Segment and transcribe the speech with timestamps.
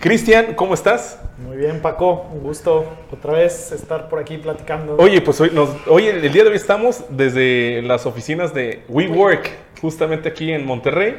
[0.00, 1.18] Cristian, ¿cómo estás?
[1.38, 4.94] Muy bien, Paco, un gusto otra vez estar por aquí platicando.
[4.96, 9.50] Oye, pues hoy, nos, hoy el día de hoy estamos desde las oficinas de WeWork,
[9.80, 11.16] justamente aquí en Monterrey,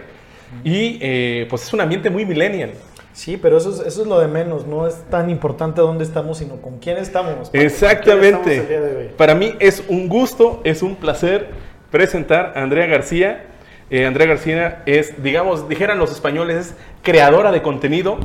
[0.63, 2.71] y eh, pues es un ambiente muy millennial.
[3.11, 6.37] Sí, pero eso es, eso es lo de menos, no es tan importante dónde estamos,
[6.37, 7.49] sino con quién estamos.
[7.49, 8.59] Paco, Exactamente.
[8.59, 9.13] ¿con quién estamos?
[9.17, 11.49] Para mí es un gusto, es un placer
[11.91, 13.45] presentar a Andrea García.
[13.89, 18.19] Eh, Andrea García es, digamos, dijeran los españoles, es creadora de contenido.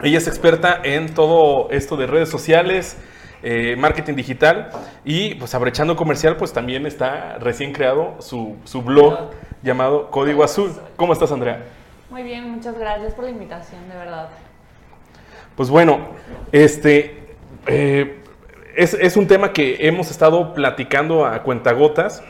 [0.00, 2.96] Ella es experta en todo esto de redes sociales,
[3.42, 4.68] eh, marketing digital
[5.04, 9.30] y pues abrechando comercial, pues también está recién creado su, su blog
[9.62, 10.70] llamado Código Azul.
[10.94, 11.64] ¿Cómo estás, Andrea?
[12.10, 14.28] Muy bien, muchas gracias por la invitación, de verdad.
[15.56, 16.10] Pues bueno,
[16.52, 17.34] este
[17.66, 18.22] eh,
[18.76, 22.22] es, es un tema que hemos estado platicando a cuentagotas,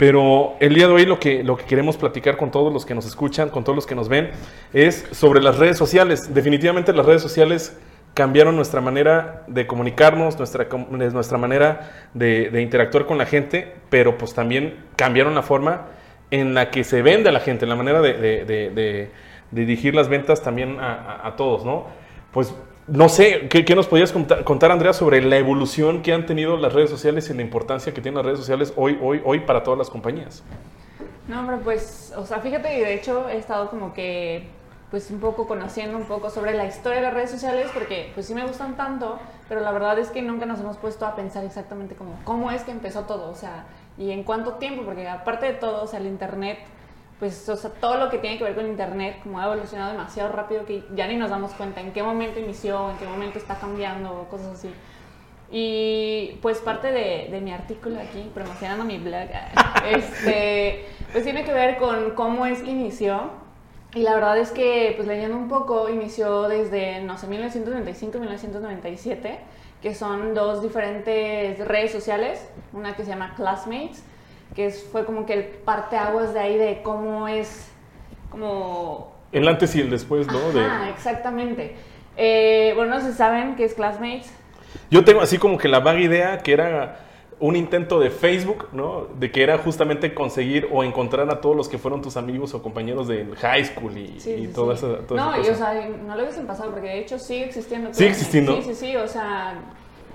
[0.00, 2.94] pero el día de hoy lo que, lo que queremos platicar con todos los que
[2.94, 4.30] nos escuchan, con todos los que nos ven,
[4.72, 6.32] es sobre las redes sociales.
[6.32, 7.78] Definitivamente las redes sociales
[8.14, 14.32] cambiaron nuestra manera de comunicarnos, nuestra, nuestra manera de, interactuar con la gente, pero pues
[14.32, 15.88] también cambiaron la forma
[16.30, 19.10] en la que se vende a la gente, la manera de,
[19.50, 21.88] dirigir las ventas también a, a- a todos, ¿no?
[22.32, 22.54] Pues
[22.90, 26.72] no sé, ¿qué, nos podrías contar, contar, Andrea, sobre la evolución que han tenido las
[26.72, 29.78] redes sociales y la importancia que tienen las redes sociales hoy, hoy, hoy para todas
[29.78, 30.42] las compañías?
[31.28, 34.48] No, hombre, pues, o sea, fíjate que de hecho he estado como que,
[34.90, 38.26] pues, un poco conociendo un poco sobre la historia de las redes sociales, porque, pues,
[38.26, 41.44] sí me gustan tanto, pero la verdad es que nunca nos hemos puesto a pensar
[41.44, 43.66] exactamente como, cómo es que empezó todo, o sea,
[43.98, 46.58] y en cuánto tiempo, porque aparte de todo, o sea, el Internet,
[47.20, 50.32] pues, o sea, todo lo que tiene que ver con Internet, como ha evolucionado demasiado
[50.32, 53.56] rápido que ya ni nos damos cuenta en qué momento inició, en qué momento está
[53.56, 54.70] cambiando, cosas así.
[55.52, 59.28] Y pues parte de, de mi artículo aquí, promocionando mi blog,
[59.86, 63.38] este, pues tiene que ver con cómo es que inició.
[63.94, 69.36] Y la verdad es que, pues leyendo un poco, inició desde, no sé, 1995-1997,
[69.82, 72.48] que son dos diferentes redes sociales.
[72.72, 74.04] Una que se llama Classmates,
[74.54, 77.70] que es- fue como que el parteaguas de ahí de cómo es,
[78.30, 80.38] como El antes y el después, ¿no?
[80.52, 81.76] De- Ah, exactamente.
[82.16, 84.32] Eh, bueno, no sé si saben qué es Classmates.
[84.90, 87.06] Yo tengo así como que la vaga idea que era
[87.38, 89.06] un intento de Facebook, ¿no?
[89.18, 92.62] De que era justamente conseguir o encontrar a todos los que fueron tus amigos o
[92.62, 94.84] compañeros del high school y, Sí, y sí, toda sí.
[94.86, 97.44] esa, toda no, esa y o sea, no lo hubiesen pasado porque de hecho sigue
[97.46, 97.94] existiendo.
[97.94, 98.56] ¿Sigue existiendo?
[98.56, 99.54] Sí, sí, sí, o sea,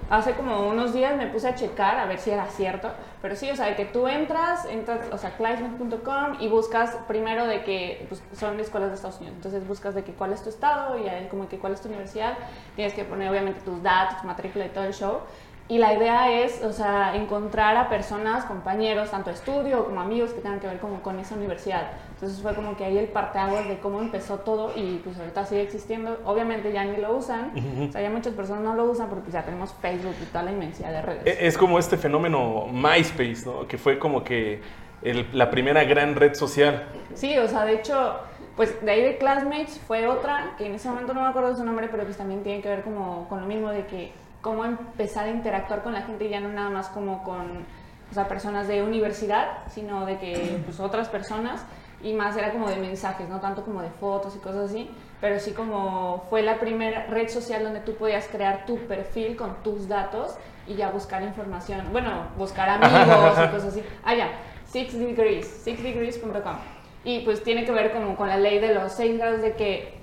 [0.10, 2.90] hace como unos días me puse a checar a ver si era cierto,
[3.22, 7.64] pero sí, o sea, que tú entras, entras, o sea, classmate.com y buscas primero de
[7.64, 10.98] que pues, son escuelas de Estados Unidos, entonces buscas de que cuál es tu estado
[11.00, 12.38] y ahí como que cuál es tu universidad,
[12.76, 15.20] tienes que poner obviamente tus datos, matrícula y todo el show.
[15.68, 20.42] Y la idea es, o sea, encontrar a personas, compañeros, tanto estudio como amigos que
[20.42, 21.88] tengan que ver como con esa universidad.
[22.14, 25.64] Entonces fue como que ahí el parteaguas de cómo empezó todo y pues ahorita sigue
[25.64, 26.20] existiendo.
[26.24, 27.52] Obviamente ya ni lo usan,
[27.90, 30.44] o sea, ya muchas personas no lo usan porque pues ya tenemos Facebook y toda
[30.44, 31.26] la inmensidad de redes.
[31.26, 33.68] E- Es como este fenómeno MySpace, ¿no?
[33.68, 34.62] Que fue como que
[35.02, 36.84] el- la primera gran red social.
[37.16, 38.20] Sí, o sea, de hecho,
[38.56, 41.66] pues de ahí de Classmates fue otra, que en ese momento no me acuerdo su
[41.66, 44.14] nombre, pero pues también tiene que ver como con lo mismo de que
[44.46, 47.66] cómo empezar a interactuar con la gente, ya no nada más como con
[48.12, 51.66] o sea, personas de universidad, sino de que pues otras personas,
[52.04, 54.88] y más era como de mensajes, no tanto como de fotos y cosas así,
[55.20, 59.64] pero sí como fue la primera red social donde tú podías crear tu perfil con
[59.64, 60.38] tus datos
[60.68, 63.82] y ya buscar información, bueno, buscar amigos y cosas así.
[64.04, 64.30] Ah, ya,
[64.68, 66.58] Six Degrees, sixdegrees.com.
[67.04, 69.96] Y pues tiene que ver como con la ley de los seis grados de que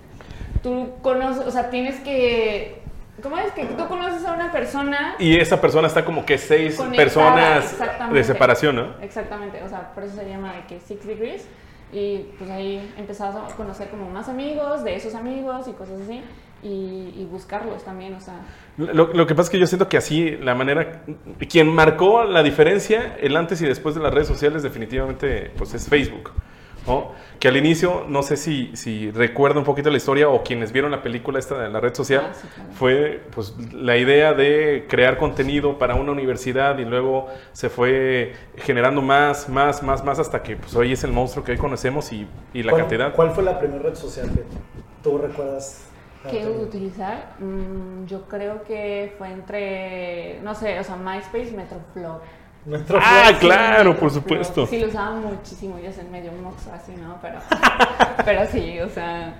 [0.65, 2.82] tú conoces, o sea, tienes que...
[3.21, 5.17] ¿Cómo es que tú conoces a una persona?
[5.19, 8.19] Y esa persona está como que seis personas exactamente.
[8.19, 8.87] de separación, ¿no?
[9.03, 11.47] Exactamente, o sea, por eso se llama de que Six Degrees.
[11.93, 16.23] Y pues ahí empezás a conocer como más amigos, de esos amigos y cosas así.
[16.63, 18.35] Y, y buscarlos también, o sea.
[18.79, 21.03] Lo, lo que pasa es que yo siento que así la manera,
[21.51, 25.89] quien marcó la diferencia, el antes y después de las redes sociales definitivamente pues es
[25.89, 26.31] Facebook.
[26.87, 27.13] ¿No?
[27.39, 30.91] Que al inicio, no sé si, si recuerda un poquito la historia o quienes vieron
[30.93, 32.71] la película esta de la red social, Ah, sí, claro.
[32.73, 39.03] fue pues la idea de crear contenido para una universidad y luego se fue generando
[39.03, 42.29] más, más, más, más hasta que pues hoy es el monstruo que hoy conocemos y,
[42.53, 43.15] y la ¿Cuál, cantidad.
[43.15, 44.45] ¿Cuál fue la primera red social que
[45.03, 45.89] tú recuerdas?
[46.31, 46.63] ¿Qué haber tenido?
[46.63, 47.35] utilizar?
[47.41, 52.23] Mm, yo creo que fue entre, no sé, o sea, MySpace y Metroflog.
[52.65, 53.39] Nuestro Ah, flash.
[53.41, 54.67] claro, por supuesto.
[54.67, 57.19] Sí, lo usaba muchísimo, ya sé, medio mox así, ¿no?
[57.21, 57.39] Pero,
[58.25, 59.35] pero sí, o sea,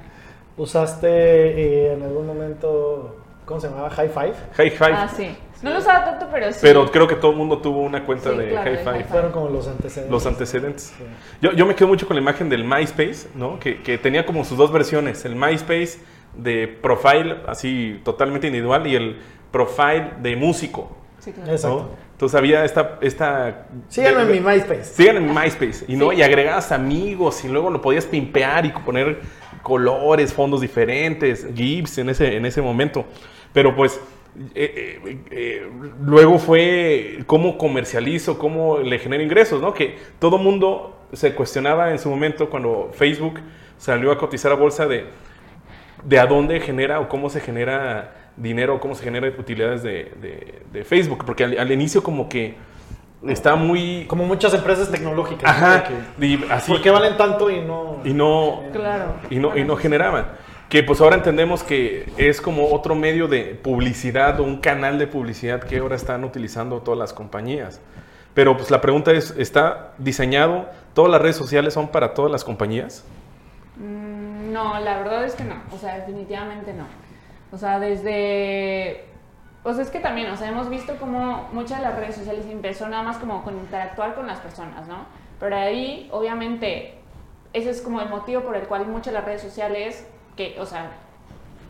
[0.57, 3.17] ¿Usaste eh, en algún momento,
[3.47, 3.89] ¿cómo se llamaba?
[3.91, 4.35] High Five.
[4.55, 4.93] High Five.
[4.93, 5.35] ah, sí.
[5.63, 6.59] No lo usaba tanto, pero sí.
[6.61, 8.91] Pero creo que todo el mundo tuvo una cuenta Sí, de claro, High de Five.
[8.93, 9.11] High Five.
[9.13, 10.11] Fueron como los antecedentes.
[10.13, 10.83] Los antecedentes.
[10.99, 11.05] Sí.
[11.41, 13.59] Yo, yo me quedo mucho con la imagen del MySpace, ¿no?
[13.61, 15.25] Que, que tenía como sus dos versiones.
[15.25, 16.01] El MySpace
[16.37, 19.21] de profile, así totalmente individual, y el
[19.53, 21.47] profile de músico, Sí, claro.
[21.49, 21.53] ¿no?
[21.55, 21.91] Exacto.
[22.23, 22.99] Entonces había esta...
[23.01, 24.85] esta Síganme de- en mi MySpace.
[24.85, 26.13] Sigan en MySpace, y, ¿no?
[26.13, 29.19] Y agregabas amigos, y luego lo podías pimpear y poner
[29.61, 33.05] colores, fondos diferentes, GIFs en ese, en ese momento.
[33.53, 34.01] Pero pues...
[34.55, 35.69] eh, eh, eh,
[36.01, 39.75] luego fue cómo comercializo, cómo le genero ingresos, ¿no?
[39.75, 43.41] Que todo mundo se cuestionaba en su momento cuando Facebook
[43.79, 45.07] salió a cotizar a bolsa de,
[46.05, 50.63] de a dónde genera o cómo se genera dinero, cómo se genera utilidades de, de-
[50.73, 51.25] de Facebook.
[51.25, 52.55] Porque al, al inicio como que
[53.29, 54.05] está muy...
[54.09, 55.43] Como muchas empresas tecnológicas.
[55.61, 55.67] ¿no?
[55.67, 56.73] Ajá, que, y así...
[56.73, 57.99] ¿Por qué valen tanto y no...?
[58.05, 59.15] Y no, Claro.
[59.31, 60.27] y no, y no generaban.
[60.69, 65.07] Que pues ahora entendemos que es como otro medio de publicidad o un canal de
[65.07, 67.81] publicidad que ahora están utilizando todas las compañías.
[68.33, 70.67] Pero pues la pregunta es, ¿está diseñado?
[70.95, 73.05] ¿Todas las redes sociales son para todas las compañías?
[73.77, 75.57] Mm, No, la verdad es que no.
[75.75, 76.85] O sea, definitivamente no.
[77.53, 79.05] O sea, desde.
[79.63, 82.47] O sea, es que también, o sea, hemos visto como muchas de las redes sociales
[82.51, 85.07] empezó nada más como con interactuar con las personas, ¿no?
[85.39, 86.95] Pero ahí, obviamente,
[87.53, 90.05] ese es como el motivo por el cual muchas de las redes sociales,
[90.37, 90.91] que, o sea,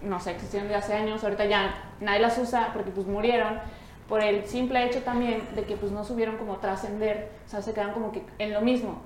[0.00, 3.58] no sé, existieron de hace años, ahorita ya nadie las usa porque pues murieron,
[4.08, 7.74] por el simple hecho también de que pues no subieron como trascender, o sea, se
[7.74, 9.02] quedan como que en lo mismo.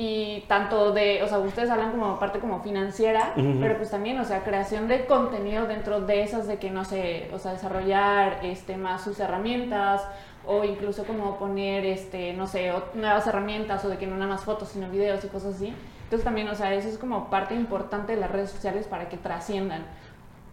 [0.00, 4.24] Y tanto de, o sea, ustedes hablan como parte como financiera, pero pues también, o
[4.24, 8.76] sea, creación de contenido dentro de esas de que, no sé, o sea, desarrollar este,
[8.76, 10.06] más sus herramientas
[10.46, 14.44] o incluso como poner, este, no sé, nuevas herramientas o de que no nada más
[14.44, 15.74] fotos, sino videos y cosas así.
[16.04, 19.16] Entonces también, o sea, eso es como parte importante de las redes sociales para que
[19.16, 19.84] trasciendan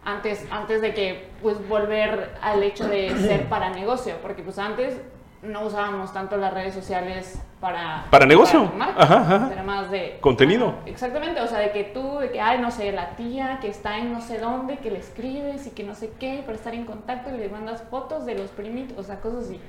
[0.04, 5.00] antes, antes de que pues volver al hecho de ser para negocio, porque pues antes
[5.48, 8.06] no usábamos tanto las redes sociales para...
[8.10, 8.64] Para negocio.
[8.64, 9.02] tu marca.
[9.02, 9.50] Ajá, ajá.
[9.52, 10.18] Era más de...
[10.22, 10.76] Contenido.
[10.86, 13.98] Exactamente, o sea, de que tú, de que, ay, no sé, la tía que está
[13.98, 16.86] en no sé dónde, que le escribes y que no sé qué, para estar en
[16.86, 19.60] contacto y le mandas fotos de los primitos, o sea, cosas así.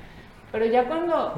[0.52, 1.34] Pero ya cuando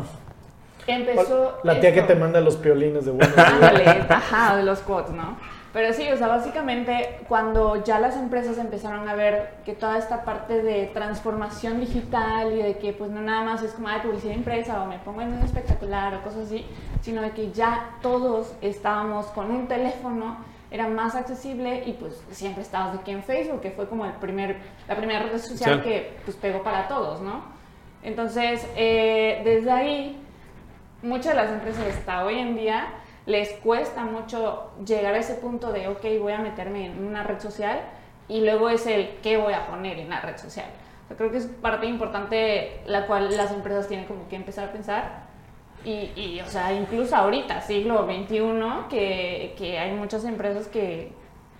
[0.87, 1.59] empezó...
[1.65, 5.37] La tía que te manda los piolines de buenos Ándale, ajá, de los quotes, ¿no?
[5.73, 10.25] Pero sí, o sea, básicamente cuando ya las empresas empezaron a ver que toda esta
[10.25, 14.35] parte de transformación digital y de que pues no nada más es como de publicidad
[14.35, 16.65] impresa o me pongo en un espectacular o cosas así,
[17.03, 20.39] sino de que ya todos estábamos con un teléfono,
[20.71, 24.57] era más accesible y pues siempre estabas aquí en Facebook, que fue como el primer,
[24.87, 25.83] la primera red social Social.
[25.83, 27.43] que pues pegó para todos, ¿no?
[28.03, 30.23] Entonces, eh, desde ahí
[31.03, 32.87] muchas de las empresas hasta hoy en día
[33.29, 37.39] les cuesta mucho llegar a ese punto de, ok, voy a meterme en una red
[37.41, 37.79] social
[38.27, 40.67] y luego es el qué voy a poner en la red social.
[41.05, 44.69] O sea, creo que es parte importante la cual las empresas tienen como que empezar
[44.71, 45.29] a pensar.
[45.85, 48.41] Y, y, o sea, incluso ahorita, siglo XXI,
[48.91, 51.13] que, que hay muchas empresas que,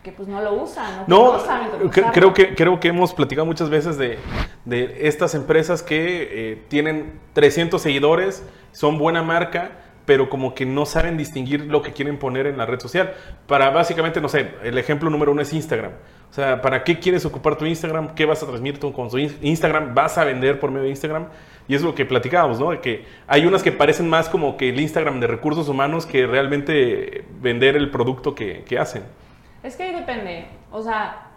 [0.03, 1.39] que pues no lo usan, ¿no?
[1.39, 4.19] Saben cre- creo que, creo que hemos platicado muchas veces de,
[4.65, 9.71] de estas empresas que eh, tienen 300 seguidores, son buena marca,
[10.09, 13.13] pero como que no saben distinguir lo que quieren poner en la red social.
[13.47, 15.93] Para básicamente, no sé, el ejemplo número uno es Instagram.
[16.31, 18.15] O sea, ¿para qué quieres ocupar tu Instagram?
[18.15, 19.95] ¿Qué vas a transmitir con in- Instagram?
[19.95, 21.27] ¿Vas a vender por medio de Instagram?
[21.69, 22.81] Y es lo que platicábamos, ¿no?
[22.81, 27.27] Que hay unas que parecen más como que el Instagram de recursos humanos que realmente
[27.43, 29.03] vender el producto que, que hacen.
[29.63, 30.47] Es que ahí depende.
[30.73, 31.29] O sea,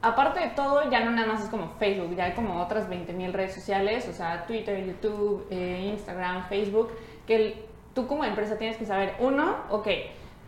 [0.00, 3.30] aparte de todo, ya no nada más es como Facebook, ya hay como otras 20.000
[3.32, 6.92] redes sociales, o sea, Twitter, YouTube, eh, Instagram, Facebook,
[7.26, 9.88] que tú como empresa tienes que saber, uno, ok,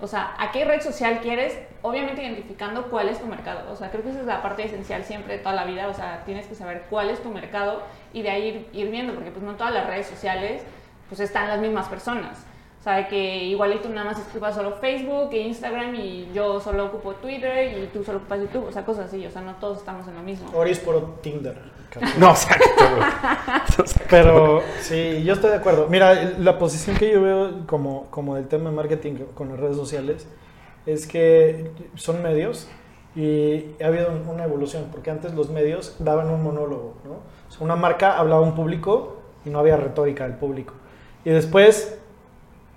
[0.01, 1.57] o sea, ¿a qué red social quieres?
[1.83, 3.71] Obviamente identificando cuál es tu mercado.
[3.71, 5.87] O sea, creo que esa es la parte esencial siempre de toda la vida.
[5.87, 7.83] O sea, tienes que saber cuál es tu mercado
[8.13, 10.63] y de ahí ir, ir viendo, porque pues no todas las redes sociales
[11.09, 12.45] pues están las mismas personas.
[12.83, 16.59] O sea, que igual y tú nada más ocupas solo Facebook e Instagram y yo
[16.59, 19.55] solo ocupo Twitter y tú solo ocupas YouTube, o sea, cosas así, o sea, no
[19.55, 20.51] todos estamos en lo mismo.
[20.53, 21.57] Ori es por Tinder.
[22.19, 22.85] No, exacto.
[24.11, 25.87] Pero sí, yo estoy de acuerdo.
[25.89, 29.77] Mira, la posición que yo veo como, como del tema de marketing con las redes
[29.77, 30.27] sociales
[30.85, 32.69] es que son medios
[33.15, 37.13] y ha habido una evolución, porque antes los medios daban un monólogo, ¿no?
[37.13, 40.75] O sea, una marca hablaba a un público y no había retórica del público.
[41.25, 42.02] Y después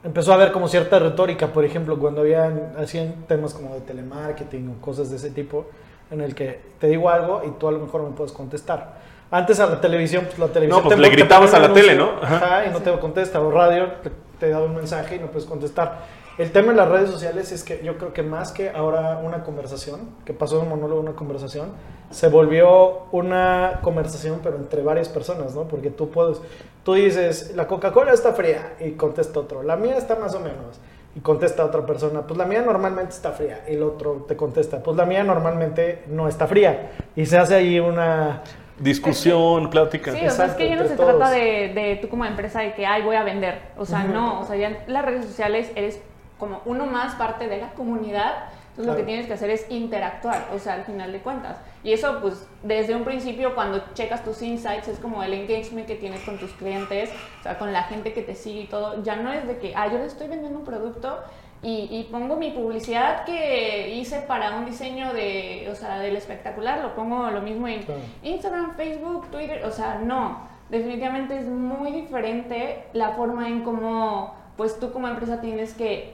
[0.06, 4.70] empezó a haber como cierta retórica, por ejemplo, cuando habían, hacían temas como de telemarketing
[4.70, 5.66] o cosas de ese tipo,
[6.12, 9.04] en el que te digo algo y tú a lo mejor me puedes contestar.
[9.32, 10.84] Antes a la televisión, pues la televisión...
[10.84, 12.12] No, pues le gritabas a la tele, ¿no?
[12.22, 12.68] Ajá.
[12.68, 13.42] Y no te contesta.
[13.42, 16.04] O radio, te, te da un mensaje y no puedes contestar.
[16.38, 19.44] El tema de las redes sociales es que yo creo que más que ahora una
[19.44, 21.70] conversación, que pasó de un monólogo a una conversación,
[22.10, 25.64] se volvió una conversación pero entre varias personas, ¿no?
[25.64, 26.42] Porque tú puedes,
[26.84, 30.82] tú dices, la Coca-Cola está fría y contesta otro, la mía está más o menos
[31.16, 34.84] y contesta otra persona, pues la mía normalmente está fría y el otro te contesta,
[34.84, 38.44] pues la mía normalmente no está fría y se hace ahí una...
[38.78, 40.12] Discusión, plática.
[40.12, 42.60] Sí, o sea, es Exacto, que ya no se trata de, de tú como empresa
[42.60, 43.62] de que, ay, voy a vender.
[43.78, 46.02] O sea, no, o sea, ya en las redes sociales eres
[46.40, 48.34] como uno más parte de la comunidad.
[48.70, 51.58] Entonces lo que tienes que hacer es interactuar, o sea, al final de cuentas.
[51.82, 55.96] Y eso, pues, desde un principio, cuando checas tus insights, es como el engagement que
[55.96, 59.02] tienes con tus clientes, o sea, con la gente que te sigue y todo.
[59.02, 61.20] Ya no es de que, ah, yo le estoy vendiendo un producto
[61.64, 66.80] y, y pongo mi publicidad que hice para un diseño de, o sea, del espectacular,
[66.82, 68.02] lo pongo lo mismo en Claro.
[68.24, 70.40] Instagram, Facebook, Twitter, o sea, no.
[70.70, 76.14] Definitivamente es muy diferente la forma en cómo, pues tú como empresa tienes que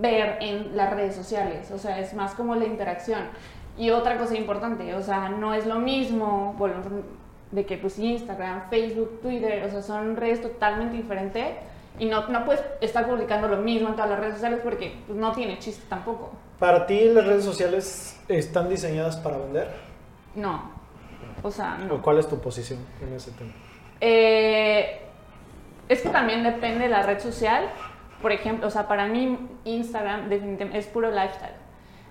[0.00, 3.20] ver en las redes sociales, o sea, es más como la interacción.
[3.76, 6.56] Y otra cosa importante, o sea, no es lo mismo
[7.50, 11.46] de que pues Instagram, Facebook, Twitter, o sea, son redes totalmente diferentes
[11.98, 15.18] y no, no puedes estar publicando lo mismo en todas las redes sociales porque pues,
[15.18, 16.32] no tiene chiste tampoco.
[16.58, 19.70] Para ti las redes sociales están diseñadas para vender
[20.34, 20.72] No.
[21.42, 22.00] O sea, no.
[22.00, 23.52] cuál es tu posición en ese tema?
[24.00, 25.00] Eh,
[25.88, 27.68] es que también depende de la red social.
[28.24, 31.52] Por ejemplo, o sea, para mí Instagram definitivamente es puro lifestyle.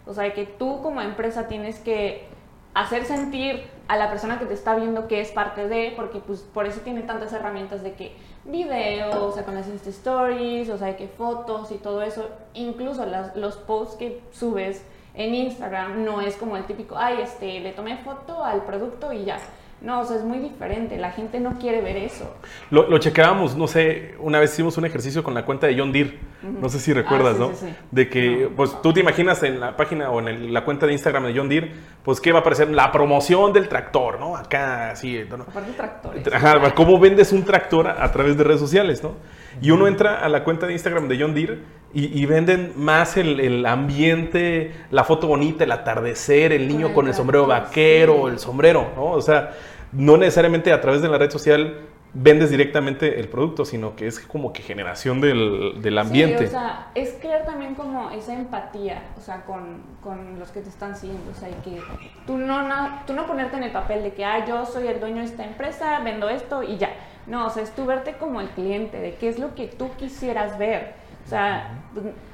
[0.06, 2.28] O sea, que tú como empresa tienes que
[2.76, 6.42] hacer sentir a la persona que te está viendo que es parte de, porque pues
[6.42, 8.16] por eso tiene tantas herramientas de que
[8.46, 13.08] videos, o sea, con las Insta Stories, o sea, que fotos y todo eso, incluso
[13.08, 17.72] las- los posts que subes en Instagram no es como el típico, ay, este, le
[17.72, 19.38] tomé foto al producto y ya.
[19.84, 22.34] No, o sea, es muy diferente, la gente no quiere ver eso.
[22.72, 25.92] Lo, lo checábamos, no sé, una vez hicimos un ejercicio con la cuenta de John
[25.92, 26.18] Deere.
[26.42, 27.50] No sé si recuerdas, sí, ¿no?
[27.50, 27.76] sí, sí.
[27.92, 28.56] De que, No.
[28.56, 31.38] pues tú te imaginas en la página o en el- la cuenta de Instagram de
[31.38, 31.72] John Deere,
[32.02, 34.38] pues que va a aparecer la promoción del tractor, ¿no?
[34.38, 35.44] Acá, así, ¿no?
[35.44, 36.34] Aparte tractores.
[36.34, 39.16] Ajá, ¿cómo vendes un tractor a, a través de redes sociales, no?
[39.62, 41.60] Y uno entra a la cuenta de Instagram de John Deere
[41.94, 46.94] y, y venden más el, el ambiente, la foto bonita, el atardecer, el niño el
[46.94, 48.32] con el sombrero vaquero, sí.
[48.32, 49.12] el sombrero, ¿no?
[49.12, 49.52] O sea,
[49.92, 51.78] no necesariamente a través de la red social
[52.14, 56.40] vendes directamente el producto, sino que es como que generación del, del ambiente.
[56.40, 60.62] Sí, o sea, es crear también como esa empatía, o sea, con, con los que
[60.62, 61.82] te están siguiendo, o sea, y que
[62.28, 65.00] tú no, no, tú no ponerte en el papel de que, ah, yo soy el
[65.00, 66.92] dueño de esta empresa, vendo esto y ya.
[67.26, 69.90] No, o sea, es tú verte como el cliente, de qué es lo que tú
[69.98, 71.03] quisieras ver.
[71.26, 71.82] O sea,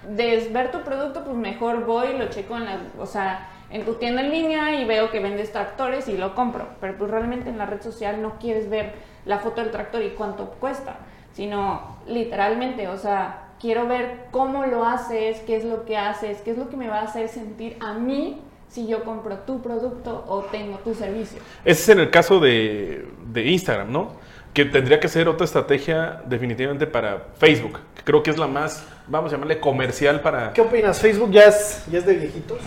[0.07, 3.85] de ver tu producto, pues mejor voy y lo checo en la, o sea, en
[3.85, 6.67] tu tienda en línea y veo que vendes tractores y lo compro.
[6.81, 8.93] Pero pues realmente en la red social no quieres ver
[9.25, 10.97] la foto del tractor y cuánto cuesta,
[11.33, 16.51] sino literalmente, o sea, quiero ver cómo lo haces, qué es lo que haces, qué
[16.51, 20.23] es lo que me va a hacer sentir a mí si yo compro tu producto
[20.27, 21.39] o tengo tu servicio.
[21.65, 24.11] Ese es en el caso de, de Instagram, ¿no?
[24.53, 28.87] Que tendría que ser otra estrategia definitivamente para Facebook, que creo que es la más,
[29.07, 30.53] vamos a llamarle comercial para...
[30.53, 30.99] ¿Qué opinas?
[30.99, 32.59] ¿Facebook ya es, ya es de viejitos?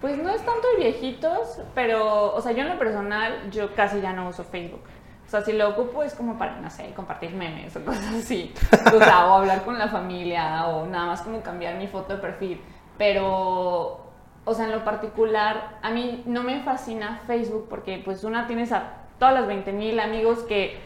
[0.00, 4.00] Pues no es tanto de viejitos, pero, o sea, yo en lo personal, yo casi
[4.00, 4.82] ya no uso Facebook.
[5.26, 8.52] O sea, si lo ocupo es como para, no sé, compartir memes o cosas así.
[8.92, 12.18] O sea, o hablar con la familia o nada más como cambiar mi foto de
[12.20, 12.60] perfil.
[12.98, 14.10] Pero,
[14.44, 18.72] o sea, en lo particular, a mí no me fascina Facebook porque pues una tienes
[18.72, 20.78] a todas las 20 mil amigos que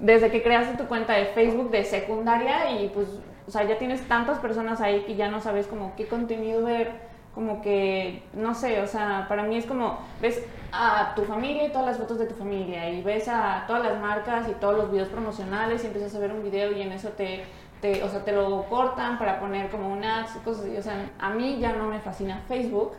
[0.00, 3.06] desde que creaste tu cuenta de Facebook de secundaria y pues,
[3.46, 7.12] o sea, ya tienes tantas personas ahí que ya no sabes como qué contenido ver
[7.34, 11.68] como que, no sé, o sea, para mí es como, ves a tu familia y
[11.70, 14.90] todas las fotos de tu familia y ves a todas las marcas y todos los
[14.90, 17.44] videos promocionales y empiezas a ver un video y en eso te,
[17.80, 20.76] te o sea, te lo cortan para poner como un ads y cosas así.
[20.76, 22.92] O sea, a mí ya no me fascina Facebook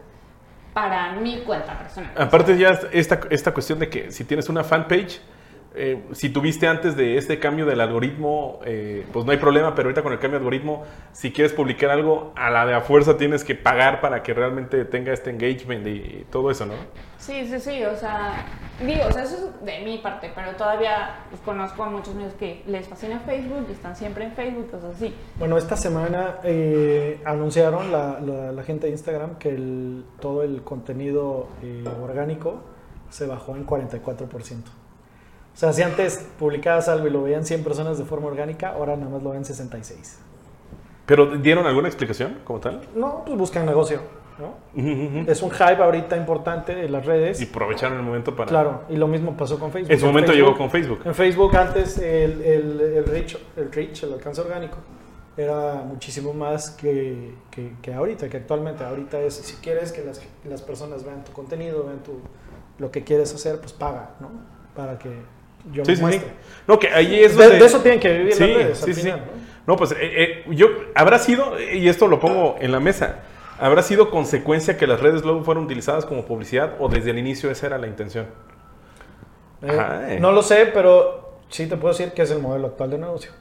[0.73, 2.11] para mi cuenta personal.
[2.15, 5.21] Aparte ya esta, esta cuestión de que si tienes una fanpage,
[5.75, 9.87] eh, si tuviste antes de este cambio del algoritmo, eh, pues no hay problema, pero
[9.87, 13.17] ahorita con el cambio de algoritmo, si quieres publicar algo, a la de a fuerza
[13.17, 16.73] tienes que pagar para que realmente tenga este engagement y todo eso, ¿no?
[17.25, 18.45] Sí, sí, sí, o sea,
[18.85, 22.33] digo, o sea, eso es de mi parte, pero todavía pues, conozco a muchos niños
[22.33, 25.15] que les fascina Facebook y están siempre en Facebook, cosas así.
[25.39, 30.63] Bueno, esta semana eh, anunciaron la, la- la gente de Instagram que el- todo el
[30.63, 32.61] contenido eh, orgánico
[33.09, 34.69] se bajó en 44%.
[35.53, 38.97] O sea, si antes publicabas algo y lo veían 100 personas de forma orgánica, ahora
[38.97, 40.19] nada más lo ven 66.
[41.05, 42.81] ¿Pero dieron alguna explicación como tal?
[42.95, 43.99] No, pues buscan negocio,
[44.39, 44.55] ¿no?
[44.81, 45.31] Ujú, ujú.
[45.31, 47.41] Es un hype ahorita importante en las redes.
[47.41, 48.47] Y aprovecharon el momento para...
[48.49, 49.91] Claro, y lo mismo pasó con Facebook.
[49.91, 51.01] En su momento Facebook- llegó con Facebook.
[51.05, 54.77] En Facebook antes el, el, el reach, el reach, el alcance orgánico,
[55.35, 58.83] era muchísimo más que, que, que ahorita, que actualmente.
[58.85, 62.19] Ahorita es, si quieres que las, las personas vean tu contenido, vean tu,
[62.79, 64.29] lo que quieres hacer, pues paga, ¿no?
[64.75, 65.09] Para que
[65.73, 66.01] yo Sí, me sí, sí.
[66.01, 66.31] muestre.
[66.67, 67.59] No, que ahí es De, donde...
[67.59, 69.01] de eso tienen que vivir Sí, las redes sí, al sí.
[69.01, 69.42] final, ¿no?
[69.65, 73.19] No, pues eh, eh, yo, habrá sido, y esto lo pongo en la mesa,
[73.59, 77.49] habrá sido consecuencia que las redes luego fueron utilizadas como publicidad o desde el inicio
[77.49, 78.25] esa era la intención.
[79.61, 80.17] Eh.
[80.19, 83.31] No lo sé, pero sí te puedo decir que es el modelo actual de negocio.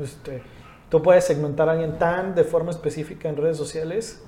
[0.00, 0.40] Este,
[0.88, 4.24] tú puedes segmentar a alguien tan de forma específica en redes sociales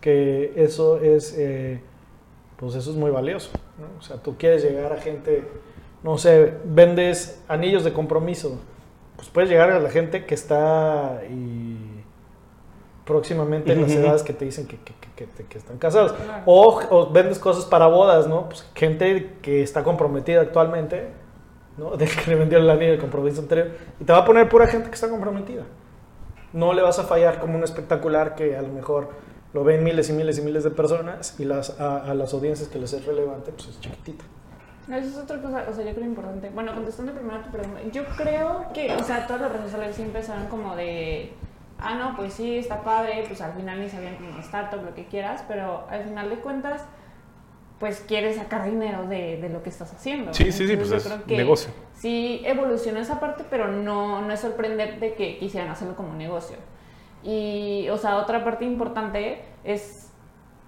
[0.00, 1.36] que eso es,
[2.56, 3.50] pues eso es muy valioso.
[3.78, 3.98] ¿no?
[3.98, 5.42] O sea, tú quieres llegar a gente,
[6.04, 8.60] no sé, vendes anillos de compromiso,
[9.16, 11.76] pues puedes llegar a la gente que está y
[13.04, 16.12] próximamente en las edades que te dicen que, que- que- que- que están casados.
[16.12, 16.42] Claro.
[16.46, 18.48] O, o vendes cosas para bodas, ¿no?
[18.48, 21.08] Pues gente que está comprometida actualmente,
[21.78, 21.90] ¿no?
[21.96, 23.70] De que le vendieron el anillo de compromiso anterior.
[24.00, 25.62] Y te va a poner pura gente que está comprometida.
[26.52, 29.10] No le vas a fallar como un espectacular que a lo mejor
[29.52, 32.68] lo ven miles y miles y miles de personas y las, a, a las audiencias
[32.68, 34.24] que les es relevante, pues es chiquitita.
[34.88, 36.50] No, Eso es otra cosa, o sea, yo creo importante.
[36.50, 39.96] Bueno, contestando primero a tu pregunta, yo creo que, o sea, todas las redes sociales
[39.96, 41.32] sí empezaron como de,
[41.78, 45.06] ah, no, pues sí, está padre, pues al final ni sabían como startup, lo que
[45.06, 46.84] quieras, pero al final de cuentas,
[47.80, 50.32] pues quieres sacar dinero de, de lo que estás haciendo.
[50.32, 51.72] Sí, sí, sí, pues yo es creo que negocio.
[51.94, 56.56] Sí evolucionó esa parte, pero no, no es sorprendente que quisieran hacerlo como negocio.
[57.22, 60.05] Y, o sea, otra parte importante es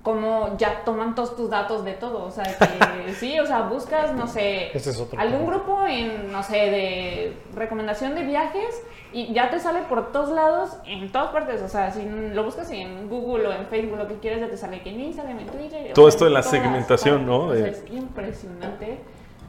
[0.03, 2.25] como ya toman todos tus datos de todo.
[2.25, 5.51] O sea, que sí, o sea, buscas, no sé, Ese es otro algún tema.
[5.53, 10.77] grupo en, no sé, de recomendación de viajes y ya te sale por todos lados,
[10.87, 11.61] en todas partes.
[11.63, 14.57] O sea, si lo buscas en Google o en Facebook, lo que quieres, ya te
[14.57, 15.91] sale que en Instagram, en Twitter.
[15.91, 17.47] o Todo sea, esto de la segmentación, ¿no?
[17.47, 18.99] O sea, es impresionante.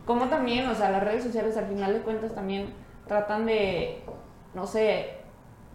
[0.05, 2.73] Como también, o sea, las redes sociales al final de cuentas también
[3.07, 4.01] tratan de,
[4.55, 5.13] no sé,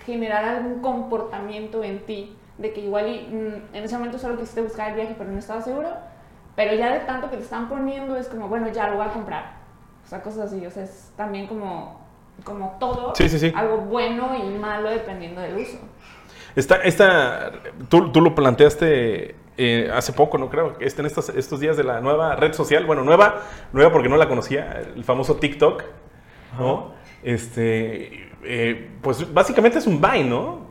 [0.05, 4.61] generar algún comportamiento en ti, de que igual y, mm, en ese momento solo quisiste
[4.61, 5.89] buscar el viaje pero no estabas seguro,
[6.57, 9.13] pero ya de tanto que te están poniendo es como, bueno, ya lo voy a
[9.13, 9.57] comprar.
[10.05, 12.01] O sea, cosas así, o sea, es también como,
[12.45, 13.53] como todo, Sí, sí, sí.
[13.57, 15.79] algo bueno y malo dependiendo del uso.
[16.55, 17.53] Esta, esta,
[17.89, 21.85] tú, tú lo planteaste eh, hace poco, no creo, este, en estos, estos días de
[21.85, 25.83] la nueva red social, bueno, nueva, nueva porque no la conocía, el famoso TikTok,
[26.59, 26.93] ¿no?
[27.23, 30.64] Este, eh, pues básicamente es un Vine, ¿no?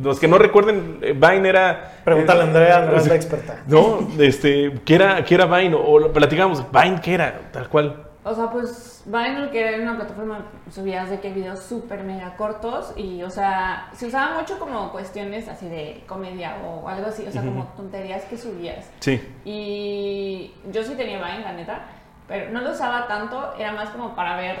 [0.00, 1.92] Los que no recuerden, eh, Vine era...
[2.04, 3.62] Pregúntale a Andrea, Andrea es la experta.
[3.66, 5.74] No, este, ¿qué era, qué era Vine?
[5.74, 7.40] O lo platicamos, Vine, ¿qué era?
[7.52, 8.04] Tal cual.
[8.24, 12.92] O sea, pues Vine, que era una plataforma, subías de que videos súper mega cortos
[12.96, 17.30] y, o sea, se usaba mucho como cuestiones así de comedia o algo así, o
[17.30, 18.90] sea, como tonterías que subías.
[18.98, 19.22] Sí.
[19.44, 21.82] Y yo sí tenía Vine, la neta,
[22.26, 24.58] pero no lo usaba tanto, era más como para ver,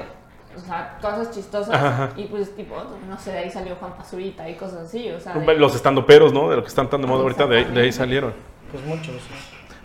[0.56, 2.10] o sea, cosas chistosas Ajá, ajá.
[2.16, 2.74] y pues tipo,
[3.08, 5.34] no sé, de ahí salió Juan Pazurita y cosas así, o sea.
[5.34, 6.50] de- Los estandoperos, ¿no?
[6.50, 8.34] De lo que están tan de moda ahorita, de ahí, de ahí salieron.
[8.72, 9.14] Pues muchos.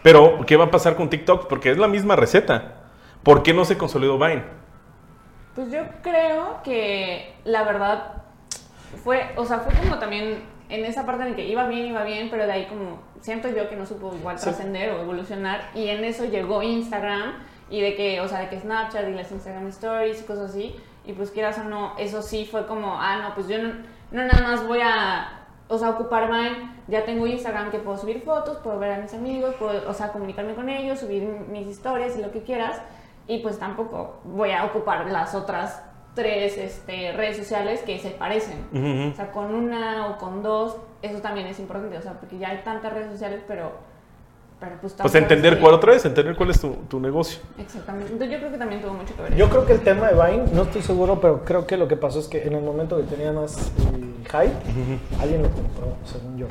[0.04, 1.48] Pero, ¿qué va a pasar con TikTok?
[1.48, 2.76] Porque es la misma receta.
[3.24, 4.44] ¿Por qué no se consolidó Vine?
[5.54, 8.24] Pues yo creo que la verdad
[9.04, 12.30] fue, o sea, fue como también en esa parte en que iba bien, iba bien,
[12.32, 14.46] pero de ahí como siento yo que no supo igual Sí.
[14.46, 17.34] trascender o evolucionar y en eso llegó Instagram
[17.72, 20.76] y de que, o sea, de que Snapchat y las Instagram Stories y cosas así
[21.04, 23.74] y pues quieras o no, eso sí fue como, ah, no, pues yo no,
[24.12, 28.22] no nada más voy a, o sea, ocupar Vine, ya tengo Instagram que puedo subir
[28.22, 32.16] fotos, puedo ver a mis amigos, puedo, o sea, comunicarme con ellos, subir mis historias
[32.18, 32.80] y lo que quieras
[33.28, 35.82] y pues tampoco voy a ocupar las otras
[36.14, 38.68] tres este, redes sociales que se parecen.
[38.74, 39.12] Ujú.
[39.12, 42.50] O sea, con una o con dos, eso también es importante, o sea, porque ya
[42.50, 43.72] hay tantas redes sociales, pero,
[44.62, 47.40] pero pues Pues entender cuál otra vez, entender cuál es tu, tu negocio.
[47.58, 48.14] Exactamente.
[48.14, 49.36] Entonces yo creo que también tuvo mucho que ver.
[49.36, 51.98] Yo creo que el tema de Vine, no estoy seguro, pero creo que lo que
[51.98, 56.38] pasó es que en el momento que tenía más eh, hype, alguien lo compró, según
[56.38, 56.46] yo.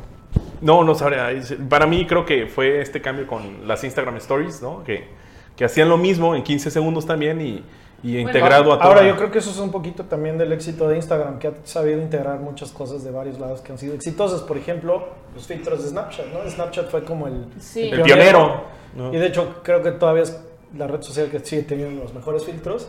[0.61, 1.31] No, no sabría.
[1.69, 4.83] Para mí creo que fue este cambio con las Instagram Stories, ¿no?
[4.83, 5.07] Que,
[5.55, 7.63] que hacían lo mismo en 15 segundos también y,
[8.03, 8.89] y integrado a todo.
[8.89, 11.53] Ahora, yo creo que eso es un poquito también del éxito de Instagram, que ha
[11.65, 14.41] sabido integrar muchas cosas de varios lados que han sido exitosas.
[14.43, 16.51] Por ejemplo, los filtros de Snapchat, ¿no?
[16.51, 17.91] Snapchat fue como el, Sí.
[17.91, 18.63] El pionero.
[18.95, 19.13] ¿no?
[19.13, 20.41] Y de hecho, creo que todavía es
[20.77, 22.89] la red social que sigue teniendo los mejores filtros.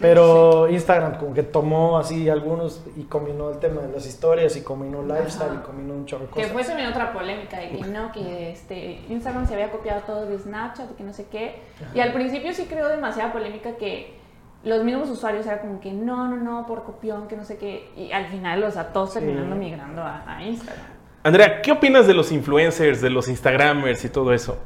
[0.00, 4.60] Pero Instagram como que tomó así algunos y combinó el tema de las historias y
[4.62, 5.60] combinó lifestyle Ajá.
[5.60, 6.52] y combinó un chorro de Que cosas.
[6.52, 10.38] fue también otra polémica de que no, que este, Instagram se había copiado todo de
[10.38, 11.56] Snapchat y que no sé qué.
[11.94, 14.17] Y al principio sí creó demasiada polémica que
[14.64, 17.90] los mismos usuarios era como que no, no, no, por copión, que no sé qué.
[17.96, 20.86] Y al final, o sea, todos terminando migrando a, a Instagram.
[21.22, 24.58] Andrea, ¿qué opinas de los influencers, de los Instagramers y todo eso?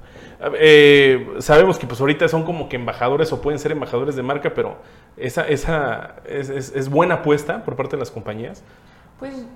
[0.54, 4.52] Eh, sabemos que pues ahorita son como que embajadores o pueden ser embajadores de marca,
[4.54, 4.76] pero
[5.16, 8.62] esa, esa es, es- es buena apuesta por parte de las compañías.
[9.18, 9.46] Pues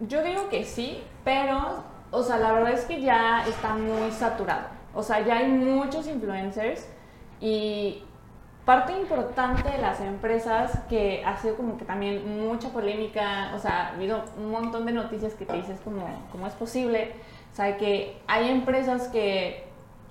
[0.00, 4.66] yo digo que sí, pero, o sea, la verdad es que ya está muy saturado.
[4.94, 6.88] O sea, ya hay muchos influencers
[7.40, 8.02] y
[8.64, 13.88] parte importante de las empresas que ha sido como que también mucha polémica, o sea,
[13.88, 17.12] ha habido un montón de noticias que te dices como, ¿cómo es posible?
[17.52, 19.64] O sea, que hay empresas que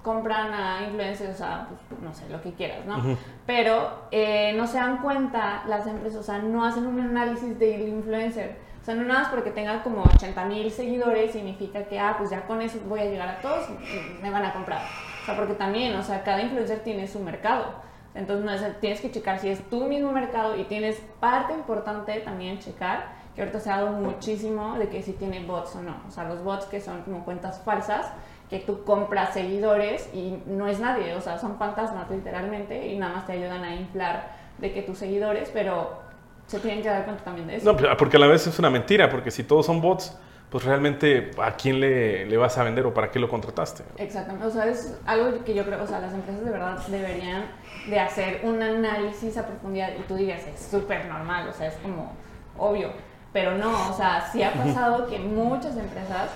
[0.04, 3.18] compran a influencers, o sea, pues, no sé, lo que quieras, ¿no?
[3.46, 7.88] Pero eh, no se dan cuenta las empresas, o sea, no hacen un análisis del
[7.88, 8.58] influencer.
[8.82, 12.32] O sea, no nada más porque tenga como 80 mil seguidores significa que, ah, pues
[12.32, 14.82] ya con eso voy a llegar a todos y me van a comprar.
[15.22, 17.91] O sea, porque también, o sea, cada influencer tiene su mercado.
[18.14, 23.06] Entonces, tienes que checar si es tu mismo mercado y tienes parte importante también checar,
[23.36, 25.96] que ahorita se ha dado muchísimo de que si tiene bots o no.
[26.08, 28.12] O sea, los bots que son como cuentas falsas,
[28.50, 33.14] que tú compras seguidores y no es nadie, o sea, son fantasmas literalmente y nada
[33.16, 36.02] más te ayudan a inflar de que tus seguidores, pero
[36.48, 37.72] se tienen que dar cuenta también de eso.
[37.72, 40.20] No, pero- porque a la vez es una mentira, porque si todos son bots,
[40.52, 43.84] pues realmente a quién le, le vas a vender o para qué lo contrataste.
[43.98, 47.46] Exactamente, o sea, es algo que yo creo, o sea, las empresas de verdad deberían
[47.90, 51.76] de hacer un análisis a profundidad y tú dirías, es súper normal, o sea, es
[51.76, 52.12] como
[52.58, 52.90] obvio,
[53.32, 56.32] pero no, o sea, sí ha pasado que muchas empresas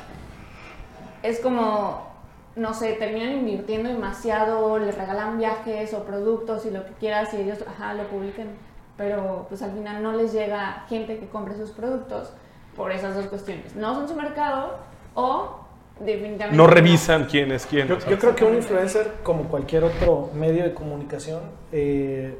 [1.21, 2.07] es como,
[2.55, 7.41] no sé, terminan invirtiendo demasiado, les regalan viajes o productos y lo que quieras y
[7.41, 8.47] ellos, ajá, lo publican,
[8.95, 12.31] pero pues al final no les llega gente que compre sus productos
[12.75, 13.75] por esas dos cuestiones.
[13.75, 14.77] No son su mercado
[15.13, 15.59] o
[15.99, 17.87] definitivamente No revisan quién es quién.
[17.87, 22.37] Yo, yo creo que un influencer, como cualquier otro medio de comunicación, eh,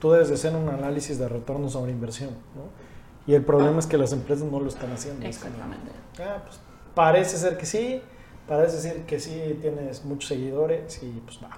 [0.00, 2.82] tú debes de hacer un análisis de retorno sobre inversión, ¿no?
[3.24, 5.24] Y el problema es que las empresas no lo están haciendo.
[5.24, 5.92] Exactamente.
[6.18, 6.58] ah, pues,
[6.92, 8.02] parece ser que sí,
[8.48, 11.50] parece ser que sí tienes muchos seguidores y pues va.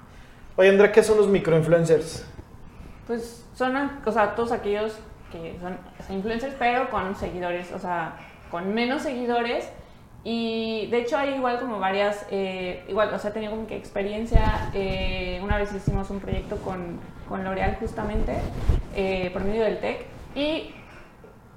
[0.57, 2.27] Oye, Andrea, ¿qué son los microinfluencers?
[3.07, 4.99] Pues son, o sea, todos aquellos
[5.35, 5.79] que son
[6.17, 8.17] influencers, pero con seguidores, o sea,
[8.51, 9.69] con menos seguidores.
[10.23, 13.77] Y de hecho hay igual como varias, eh, igual, o sea, he tenido como que
[13.77, 18.35] experiencia, eh, una vez hicimos un proyecto con, con L'Oreal justamente,
[18.95, 20.75] eh, por medio del TEC, y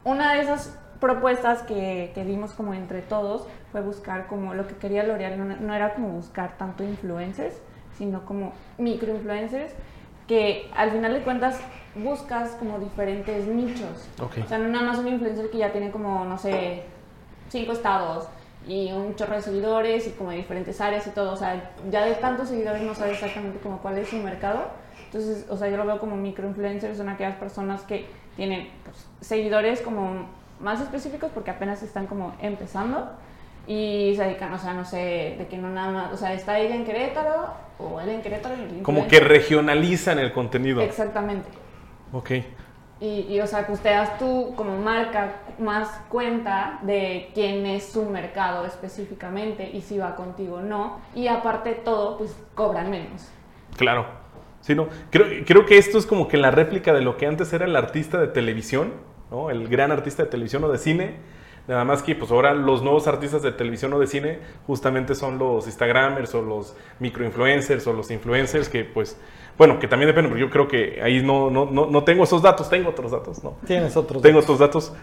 [0.03, 4.75] una de esas propuestas que, que dimos como entre todos fue buscar como lo que
[4.75, 7.61] quería L'Oreal, no, no era como buscar tanto influencers,
[7.97, 9.73] sino como microinfluencers,
[10.27, 11.59] que al final de cuentas
[11.95, 14.09] buscas como diferentes nichos.
[14.21, 14.37] Ok.
[14.43, 16.83] O sea, no nada más un influencer que ya tiene como, no sé,
[17.49, 18.27] cinco estados
[18.67, 21.31] y un chorro de seguidores y como de diferentes áreas y todo.
[21.31, 24.67] O sea, ya de tantos seguidores no sabes exactamente como cuál es su mercado.
[25.05, 29.81] Entonces, o sea, yo lo veo como microinfluencers, son aquellas personas que tienen pues, seguidores
[29.81, 30.27] como
[30.59, 33.11] más específicos porque apenas están como empezando
[33.67, 36.57] y se dedican, o sea, no sé, de que no nada más, o sea, está
[36.57, 40.81] ella en Querétaro o él en Querétaro y el Como que regionalizan el contenido.
[40.81, 41.49] Exactamente.
[42.13, 42.31] Ok.
[42.99, 47.89] Y, y, o sea, que usted das tú como marca más cuenta de quién es
[47.89, 50.99] su mercado específicamente y si va contigo o no.
[51.13, 53.29] Y aparte de todo, pues cobran menos.
[53.75, 54.07] Claro.
[54.61, 54.87] Sí, no.
[55.11, 57.75] Creo, creo que esto es como que la réplica de lo que antes era el
[57.75, 58.93] artista de televisión,
[59.29, 59.51] ¿no?
[59.51, 61.17] El gran artista de televisión o de cine.
[61.67, 65.37] Nada más que pues ahora los nuevos artistas de televisión o de cine justamente son
[65.37, 69.19] los Instagramers o los microinfluencers o los influencers que pues,
[69.57, 72.41] bueno, que también depende, porque yo creo que ahí no, no, no, no tengo esos
[72.41, 73.55] datos, tengo otros datos, ¿no?
[73.65, 74.21] Tienes otros.
[74.21, 74.55] Tengo datos.
[74.55, 74.93] otros datos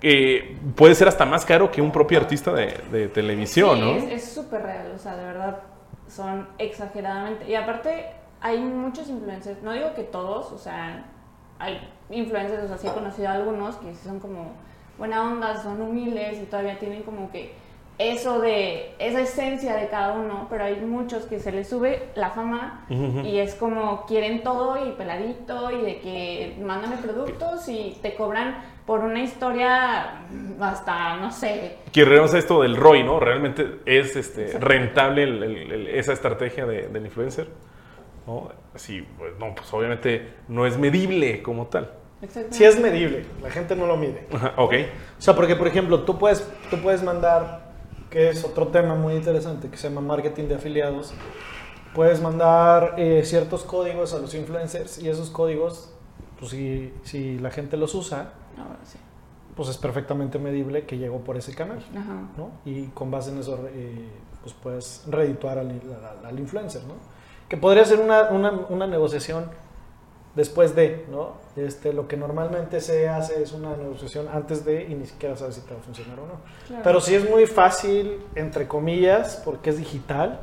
[0.00, 3.90] que puede ser hasta más caro que un propio artista de, de televisión, Sí, ¿no?
[3.96, 5.60] es- Es súper real, o sea, de verdad
[6.08, 7.48] son exageradamente.
[7.48, 8.06] Y aparte,
[8.40, 11.04] hay muchos influencers, no digo que todos, o sea,
[11.58, 11.78] hay
[12.10, 14.52] influencers, o sea, sí he conocido a algunos que sí son como
[15.02, 17.50] buena onda, son humildes y todavía tienen como que
[17.98, 22.30] eso de, esa esencia de cada uno, pero hay muchos que se les sube la
[22.30, 28.14] fama y es como quieren todo y peladito y de que mándame productos y te
[28.14, 30.20] cobran por una historia
[30.60, 33.18] hasta, no sé, Que esto del ROI, ¿no?
[33.18, 37.48] Realmente es este, rentable el- el- el- esa estrategia de- del influencer.
[38.24, 38.50] ¿no?
[38.76, 41.90] Sí, pues no, pues obviamente no es medible como tal.
[42.50, 44.26] Sí es medible, la gente no lo mide.
[44.32, 44.74] Ajá, ok.
[45.18, 47.72] O sea, porque por ejemplo, tú puedes, tú puedes mandar,
[48.10, 51.12] que es otro tema muy interesante, que se llama marketing de afiliados,
[51.94, 55.92] puedes mandar eh, ciertos códigos a los influencers y esos códigos,
[56.38, 58.98] pues si, si la gente los usa, Ah, bueno, sí.
[59.56, 62.28] pues es perfectamente medible que llegó por ese canal, Ajá.
[62.36, 62.50] ¿no?
[62.64, 64.08] Y con base en eso, eh,
[64.42, 66.94] pues puedes redituar al, al- al influencer, ¿no?
[67.48, 69.46] Que podría ser una, una, una negociación
[70.34, 71.34] después de, ¿no?
[71.56, 75.56] Este, lo que normalmente se hace es una negociación antes de y ni siquiera sabes
[75.56, 76.40] si te va a funcionar o no.
[76.66, 76.82] Claro.
[76.84, 80.40] Pero sí es muy fácil, entre comillas, porque es digital.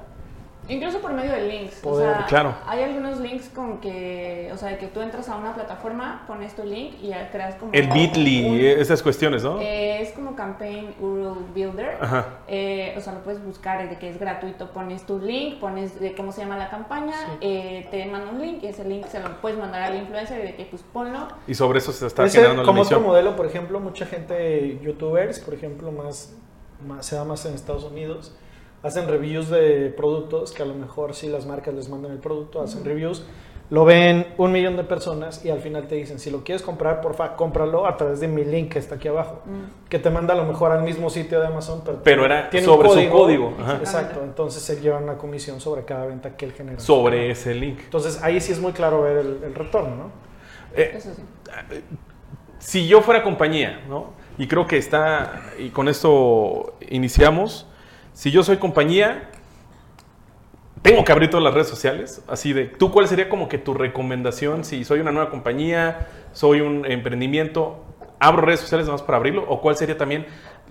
[0.69, 1.75] Incluso por medio de links.
[1.81, 2.55] Poder- o sea, Claro.
[2.65, 6.63] Hay algunos links con que, o sea, que tú entras a una plataforma, pones tu
[6.63, 7.73] link y ya creas como.
[7.73, 9.59] El Bitly, esas cuestiones, ¿no?
[9.59, 11.97] eh, es como Campaign URL Builder.
[11.99, 12.25] Ajá.
[12.47, 14.71] Eh, o sea, lo puedes buscar de que es gratuito.
[14.71, 17.31] Pones tu link, pones de cómo se llama la campaña, Sí.
[17.41, 20.47] eh, te manda un link y ese link se lo puedes mandar al influencer y
[20.47, 21.27] de que pues ponlo.
[21.47, 23.09] Y sobre eso se está Ese, generando la como otro misión.
[23.11, 26.35] modelo, por ejemplo, mucha gente, youtubers, por ejemplo, más,
[26.87, 28.35] más se da más en Estados Unidos,
[28.83, 32.61] hacen reviews de productos que a lo mejor si las marcas les mandan el producto,
[32.61, 33.25] hacen reviews,
[33.69, 37.01] lo ven un millón de personas y al final te dicen, si lo quieres comprar,
[37.01, 39.43] porfa, cómpralo a través de mi link que está aquí abajo,
[39.89, 42.67] que te manda a lo mejor al mismo sitio de Amazon, pero, Pero era tiene
[42.67, 43.53] un sobre su código.
[43.61, 43.75] Ajá.
[43.75, 46.79] Exacto, entonces se llevan una comisión sobre cada venta que él genera.
[46.79, 47.79] Sobre ese link.
[47.83, 50.11] Entonces ahí sí es muy claro ver el, el retorno, ¿no?
[50.75, 51.21] Eh, Eso sí.
[52.57, 54.13] si yo fuera compañía, ¿no?
[54.39, 57.67] Y creo que está, y con esto iniciamos,
[58.13, 59.29] si yo soy compañía,
[60.81, 63.73] tengo que abrir todas las redes sociales, así de, ¿tú cuál sería como que tu
[63.73, 67.83] recomendación si soy una nueva compañía, soy un emprendimiento,
[68.19, 69.45] abro redes sociales nada más para abrirlo?
[69.47, 70.25] ¿O cuál sería también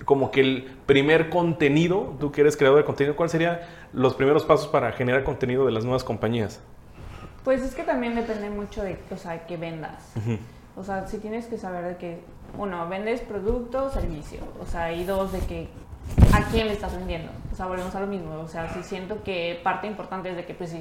[0.04, 3.60] como que el primer contenido, tú que eres creador de contenido, cuál serían
[3.92, 6.60] los primeros pasos para generar contenido de las nuevas compañías?
[7.44, 10.12] Pues es que también depende mucho de, o sea, que vendas.
[10.76, 12.20] O sea, si tienes que saber de que,
[12.56, 14.40] uno, vendes producto o servicio.
[14.60, 15.68] O sea, y dos, de que
[16.32, 17.30] a quién le estás vendiendo.
[17.52, 18.34] O sea, volvemos a lo mismo.
[18.40, 20.74] O sea, si siento que parte importante es de que pues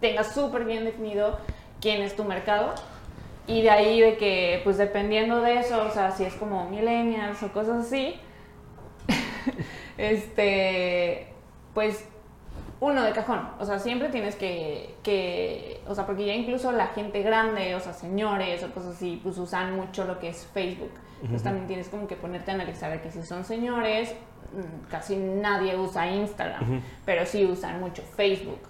[0.00, 1.38] tengas súper bien definido
[1.80, 2.74] quién es tu mercado.
[3.46, 7.42] Y de ahí de que, pues dependiendo de eso, o sea, si es como millennials
[7.42, 8.14] o cosas así,
[9.96, 11.32] este,
[11.72, 12.04] pues
[12.80, 13.48] uno de cajón.
[13.58, 17.80] O sea, siempre tienes que, que, o sea, porque ya incluso la gente grande, o
[17.80, 20.92] sea, señores o cosas así, pues usan mucho lo que es Facebook.
[21.20, 24.14] Entonces también tienes como que ponerte a analizar de que si son señores,
[24.52, 28.60] mm, casi nadie usa Instagram, pero sí usan mucho Facebook.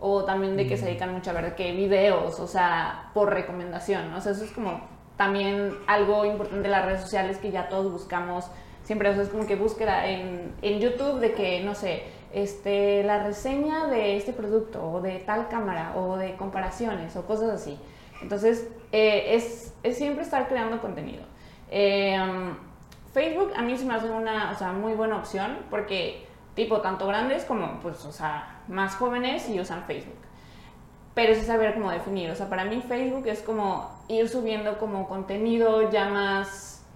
[0.00, 4.10] O también de que se dedican mucho a ver qué videos, o sea, por recomendación.
[4.10, 4.18] ¿no?
[4.18, 4.80] O sea, eso es como
[5.16, 8.48] también algo importante de las redes sociales que ya todos buscamos
[8.88, 13.02] siempre, o sea, es como que búsqueda en, en YouTube de que, no sé, este,
[13.04, 17.78] la reseña de este producto o de tal cámara o de comparaciones o cosas así.
[18.22, 21.22] Entonces, eh, es, es siempre estar creando contenido.
[21.70, 22.56] Um,
[23.12, 27.06] Facebook a mí se me hace una, o sea, muy buena opción porque, tipo, tanto
[27.06, 30.28] grandes como, pues, o sea, más jóvenes y usan Facebook
[31.18, 32.30] pero es saber cómo definir.
[32.30, 36.86] O sea, para mí Facebook es como ir subiendo como contenido ya más,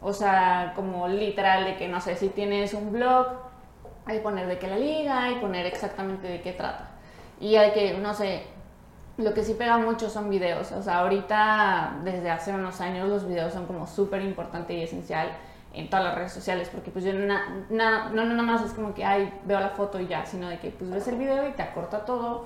[0.00, 3.26] o sea, como literal de que, no sé, si tienes un blog,
[4.06, 6.90] hay que poner de qué la liga y poner exactamente de qué trata.
[7.40, 8.44] Y hay que, no sé,
[9.18, 10.72] lo que sí pega mucho son videos.
[10.72, 15.30] O sea, ahorita, desde hace unos años, los videos son como súper importante y esencial
[15.74, 18.72] en todas las redes sociales, porque pues yo na- na- no, no nada más es
[18.72, 21.48] como que, ay, veo la foto y ya, sino de que pues ves el video
[21.48, 22.44] y te acorta todo.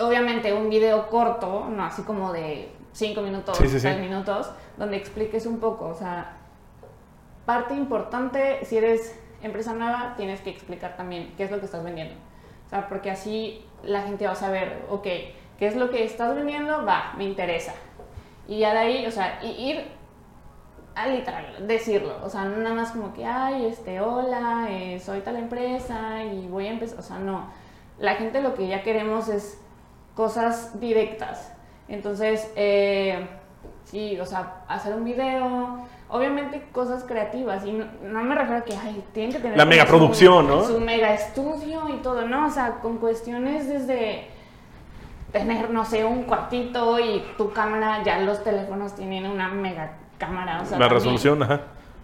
[0.00, 4.00] Obviamente un video corto, no así como de 5 minutos, Sí, sí, 6 sí.
[4.00, 6.36] minutos, donde expliques un poco, o sea,
[7.46, 11.82] parte importante, si eres empresa nueva, tienes que explicar también qué es lo que estás
[11.84, 12.14] vendiendo.
[12.66, 15.06] O sea, porque así la gente va a saber, ok,
[15.58, 17.74] qué es lo que estás vendiendo, va, me interesa.
[18.46, 19.84] Y ya de ahí, o sea, ir
[20.94, 22.16] a literal, decirlo.
[22.24, 26.46] O sea, no nada más como que, ay, este, hola, eh, soy tal empresa y
[26.46, 26.98] voy a empezar.
[26.98, 27.46] O sea, no.
[27.98, 29.60] La gente lo que ya queremos es
[30.14, 31.52] cosas directas.
[31.88, 33.28] Entonces, eh,
[33.84, 37.64] sí, o sea, hacer un video, obviamente cosas creativas.
[37.66, 39.56] Y no, no me refiero a que, ay, tienen que tener.
[39.58, 40.64] La megaproducción, ¿no?
[40.64, 42.46] Su mega estudio y todo, ¿no?
[42.46, 44.37] O sea, con cuestiones desde
[45.32, 50.62] tener, no sé, un cuartito y tu cámara, ya los teléfonos tienen una mega cámara.
[50.62, 50.90] O sea, La también.
[50.90, 51.60] resolución, ajá.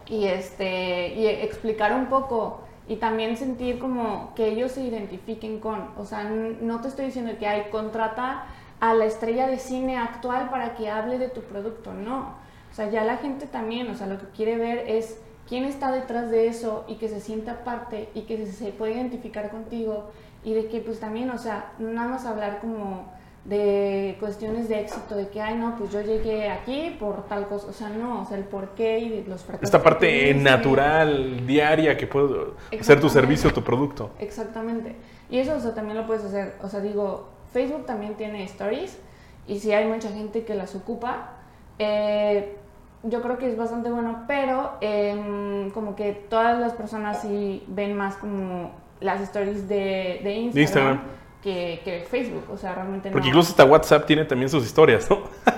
[0.06, 5.88] Y, este, y explicar un poco y también sentir como que ellos se identifiquen con,
[5.96, 8.44] o sea, no te estoy diciendo que hay contrata
[8.80, 12.34] a la estrella de cine actual para que hable de tu producto, no.
[12.70, 15.90] O sea, ya la gente también, o sea, lo que quiere ver es quién está
[15.92, 20.10] detrás de eso y que se sienta parte y que se puede identificar contigo
[20.42, 23.13] y de que pues también, o sea, nada más hablar como
[23.44, 27.66] de cuestiones de éxito, de que, ay, no, pues yo llegué aquí por tal cosa,
[27.68, 29.64] o sea, no, o sea, el por qué y de los fracasos.
[29.64, 34.10] Esta parte natural, diaria, que puede ser tu servicio, tu producto.
[34.18, 34.96] Exactamente.
[35.28, 36.54] Y eso, o sea, también lo puedes hacer.
[36.62, 38.98] O sea, digo, Facebook también tiene stories
[39.46, 41.32] y si hay mucha gente que las ocupa,
[41.78, 42.56] eh,
[43.02, 47.94] yo creo que es bastante bueno, pero em, como que todas las personas sí ven
[47.94, 51.00] más como las stories de, de Instagram, Instagram.
[51.44, 52.44] Que, que Facebook.
[52.50, 53.28] O sea, realmente Porque no.
[53.28, 55.24] incluso hasta WhatsApp tiene también sus historias, ¿no?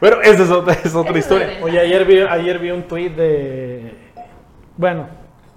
[0.00, 1.58] Bueno, esa es otra, es otra historia.
[1.62, 3.94] Oye, ayer vi, ayer vi un tweet de.
[4.76, 5.06] Bueno,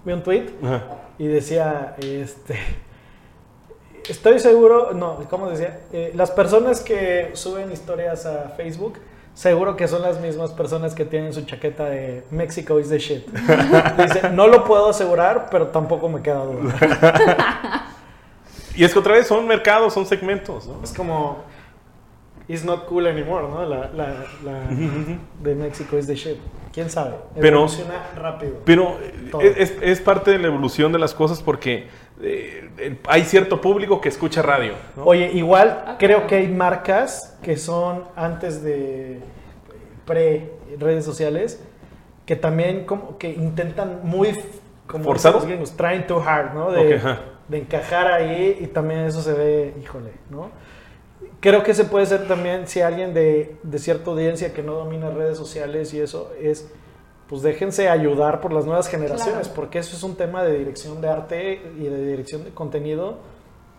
[0.03, 0.83] vi un tweet Ajá.
[1.17, 2.59] y decía: este,
[4.07, 4.91] Estoy seguro.
[4.93, 5.79] No, ¿cómo decía?
[5.91, 8.99] Eh, las personas que suben historias a Facebook.
[9.33, 13.27] Seguro que son las mismas personas que tienen su chaqueta de Mexico is the shit.
[13.97, 17.85] Dice, no lo puedo asegurar, pero tampoco me queda duda.
[18.75, 20.81] Y es que otra vez son mercados, son segmentos, ¿no?
[20.83, 21.43] Es como,
[22.47, 23.65] it's not cool anymore, ¿no?
[23.65, 24.59] La, la, la
[25.43, 26.38] de Mexico is the shit.
[26.73, 27.15] ¿Quién sabe?
[27.39, 28.57] Pero- Evoluciona rápido.
[28.65, 28.97] Pero
[29.31, 29.41] Todo.
[29.41, 31.88] eh, es, es parte de la evolución de las cosas porque
[32.21, 34.73] eh, hay cierto público que escucha radio.
[34.97, 35.05] ¿no?
[35.05, 39.21] Oye, igual Ah, creo que hay marcas que son antes de
[40.05, 41.63] pre redes sociales
[42.25, 44.38] que también como que intentan muy
[44.88, 45.35] como ¿Forzado?
[45.39, 46.71] dicen los gringos, trying too hard, ¿no?
[46.71, 47.19] De, Ok, ajá.
[47.47, 50.49] De encajar ahí y también eso se ve, híjole, ¿no?
[51.39, 55.10] Creo que se puede ser también si alguien de, de cierta audiencia que no domina
[55.12, 56.71] redes sociales y eso es,
[57.29, 59.55] pues déjense ayudar por las nuevas generaciones, Claro.
[59.55, 63.17] porque eso es un tema de dirección de arte y de dirección de contenido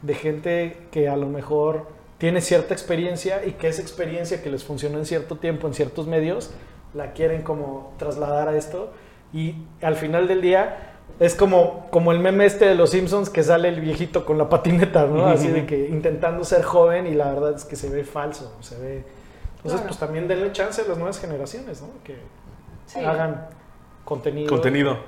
[0.03, 1.87] de gente que a lo mejor
[2.19, 6.07] tiene cierta experiencia y que esa experiencia que les funcionó en cierto tiempo en ciertos
[6.07, 6.51] medios,
[6.95, 8.93] la quieren como trasladar a esto
[9.33, 13.43] y al final del día es como, como el meme este de los Simpsons que
[13.43, 15.27] sale el viejito con la patineta, ¿no?
[15.27, 18.79] Así de que intentando ser joven y la verdad es que se ve falso, se
[18.79, 18.97] ve...
[19.57, 19.87] Entonces, Claro.
[19.87, 21.89] pues también denle chance a las nuevas generaciones, ¿no?
[22.05, 22.17] Que
[22.87, 23.01] Sí.
[23.01, 23.49] hagan
[24.05, 24.49] contenido.
[24.49, 24.99] Contenido.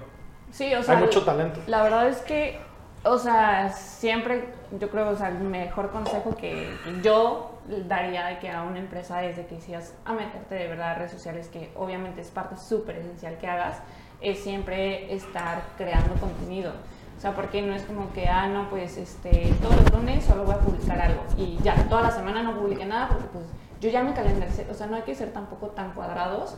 [0.50, 1.60] Sí, o sea, Hay mucho talento.
[1.66, 2.58] La verdad es que,
[3.04, 4.48] o sea, siempre
[4.80, 6.68] yo creo, o sea, el mejor consejo que
[7.02, 7.52] yo
[7.86, 10.92] daría de que a una empresa es de que si vas a meterte de verdad
[10.92, 13.76] a redes sociales, que obviamente es parte súper esencial que hagas,
[14.20, 16.72] es siempre estar creando contenido.
[17.16, 20.44] O sea, porque no es como que, ah, no, pues este, todos los lunes solo
[20.44, 23.44] voy a publicar algo y ya, toda la semana no publique nada porque pues
[23.80, 24.66] yo ya me calendaricé.
[24.70, 26.56] O sea, no hay que ser tampoco tan cuadrados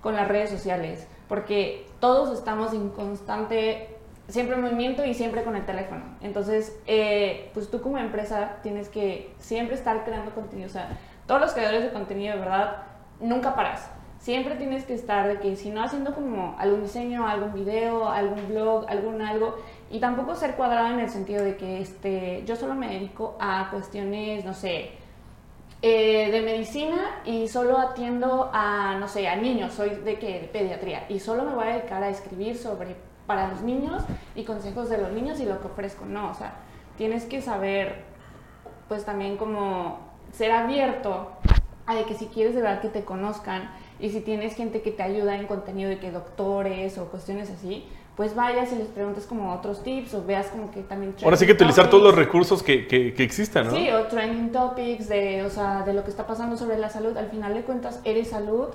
[0.00, 3.96] con las redes sociales, porque todos estamos en constante,
[4.28, 6.02] siempre en movimiento y siempre con el teléfono.
[6.20, 10.68] Entonces, eh, pues tú como empresa tienes que siempre estar creando contenido.
[10.68, 12.82] O sea, todos los creadores de contenido, de verdad,
[13.20, 13.88] nunca paras.
[14.22, 18.46] Siempre tienes que estar de que si no haciendo como algún diseño, algún video, algún
[18.46, 19.56] blog, algún algo,
[19.90, 23.68] y tampoco ser cuadrado en el sentido de que este, yo solo me dedico a
[23.72, 24.92] cuestiones, no sé,
[25.82, 30.46] eh, de medicina y solo atiendo a, no sé, a niños, soy de que de
[30.46, 32.94] pediatría y solo me voy a dedicar a escribir sobre
[33.26, 34.04] para los niños
[34.36, 36.04] y consejos de los niños y lo que ofrezco.
[36.04, 36.54] No, o sea,
[36.96, 38.04] tienes que saber,
[38.86, 39.98] pues también como
[40.30, 41.32] ser abierto
[41.86, 43.68] a de que si quieres de verdad que te conozcan
[44.02, 47.86] y si tienes gente que te ayuda en contenido de que doctores o cuestiones así,
[48.16, 51.14] pues vayas y les preguntes como otros tips o veas como que también...
[51.22, 53.70] Ahora sí que utilizar todos los recursos que, que, que existan, ¿no?
[53.70, 57.16] Sí, o trending topics de, o sea, de lo que está pasando sobre la salud.
[57.16, 58.70] Al final de cuentas, eres salud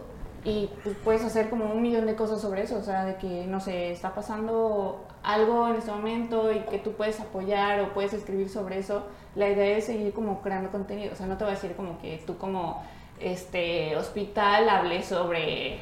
[0.45, 2.77] y pues, puedes hacer como un millón de cosas sobre eso.
[2.77, 6.93] O sea, de que, no sé, está pasando algo en este momento y que tú
[6.93, 9.03] puedes apoyar o puedes escribir sobre eso.
[9.35, 11.11] La idea es seguir como creando contenido.
[11.11, 12.81] O sea, no te voy a decir como que tú como
[13.19, 15.79] este hospital hables sobre,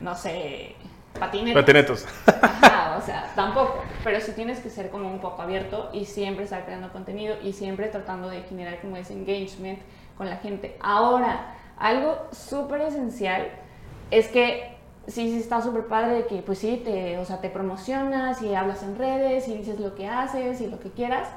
[0.00, 0.74] no sé,
[1.18, 1.62] patinetas.
[1.62, 2.06] Patinetos.
[2.42, 3.82] Ajá, o sea, tampoco.
[4.04, 7.52] Pero sí tienes que ser como un poco abierto y siempre estar creando contenido y
[7.52, 9.80] siempre tratando de generar como ese engagement
[10.16, 10.76] con la gente.
[10.80, 13.48] Ahora, algo súper esencial
[14.10, 14.76] es que
[15.06, 18.54] sí, sí está súper padre de que, pues sí, te, o sea, te promocionas y
[18.54, 21.28] hablas en redes y dices lo que haces y lo que quieras,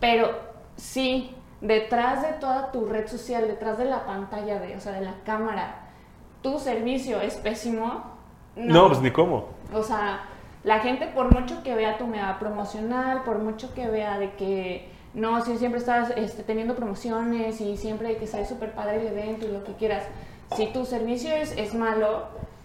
[0.00, 0.30] pero
[0.76, 5.00] sí, detrás de toda tu red social, detrás de la pantalla, de, o sea, de
[5.00, 5.88] la cámara,
[6.42, 8.04] tu servicio es pésimo.
[8.56, 9.48] No, pues ni cómo.
[9.72, 10.20] O sea,
[10.64, 14.88] la gente por mucho que vea tu mega promocional, por mucho que vea de que
[15.14, 19.46] no, si siempre estás este, teniendo promociones y siempre que sea súper padre el evento
[19.46, 20.04] y lo que quieras,
[20.56, 22.24] si tu servicio es, es malo,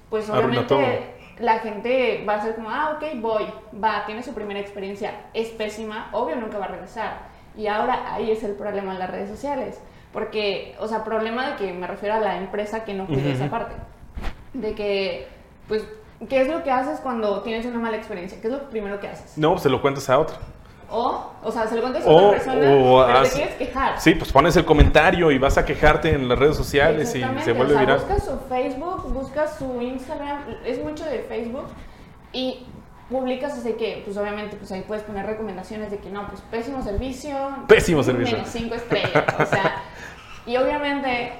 [0.10, 3.46] pues obviamente la gente va a ser como, ah, ok, voy,
[3.84, 7.33] va, tiene su primera experiencia, es pésima, obvio nunca va a regresar.
[7.56, 9.80] Y ahora ahí es el problema en las redes sociales.
[10.12, 13.50] Porque, o sea, problema de que me refiero a la empresa que no cuida esa
[13.50, 13.74] parte.
[14.54, 15.28] De que,
[15.68, 15.84] pues,
[16.30, 18.40] ¿qué es lo que haces cuando tienes una mala experiencia?
[18.40, 19.38] ¿Qué es lo primero que haces?
[19.38, 20.36] No, se lo cuentas a otro.
[20.96, 24.00] O, o sea, se lo cuentas a otra persona, o pero te haz- quieres quejar.
[24.00, 27.54] Sí, pues pones el comentario y vas a quejarte en las redes sociales y se
[27.54, 27.98] vuelve o sea, viral.
[27.98, 31.66] Busca su Facebook, busca su Instagram, es mucho de Facebook
[32.32, 32.68] y
[33.10, 36.82] publicas así que, pues obviamente, pues ahí puedes poner recomendaciones de que no, pues pésimo
[36.82, 37.36] servicio.
[37.68, 38.38] Pésimo servicio.
[38.38, 39.84] Menos cinco estrellas, o sea,
[40.46, 41.34] y obviamente,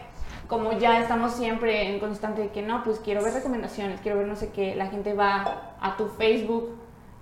[0.48, 4.28] como ya estamos siempre en constante de que no, pues quiero ver recomendaciones, quiero ver
[4.28, 6.76] no sé qué, la gente va a tu Facebook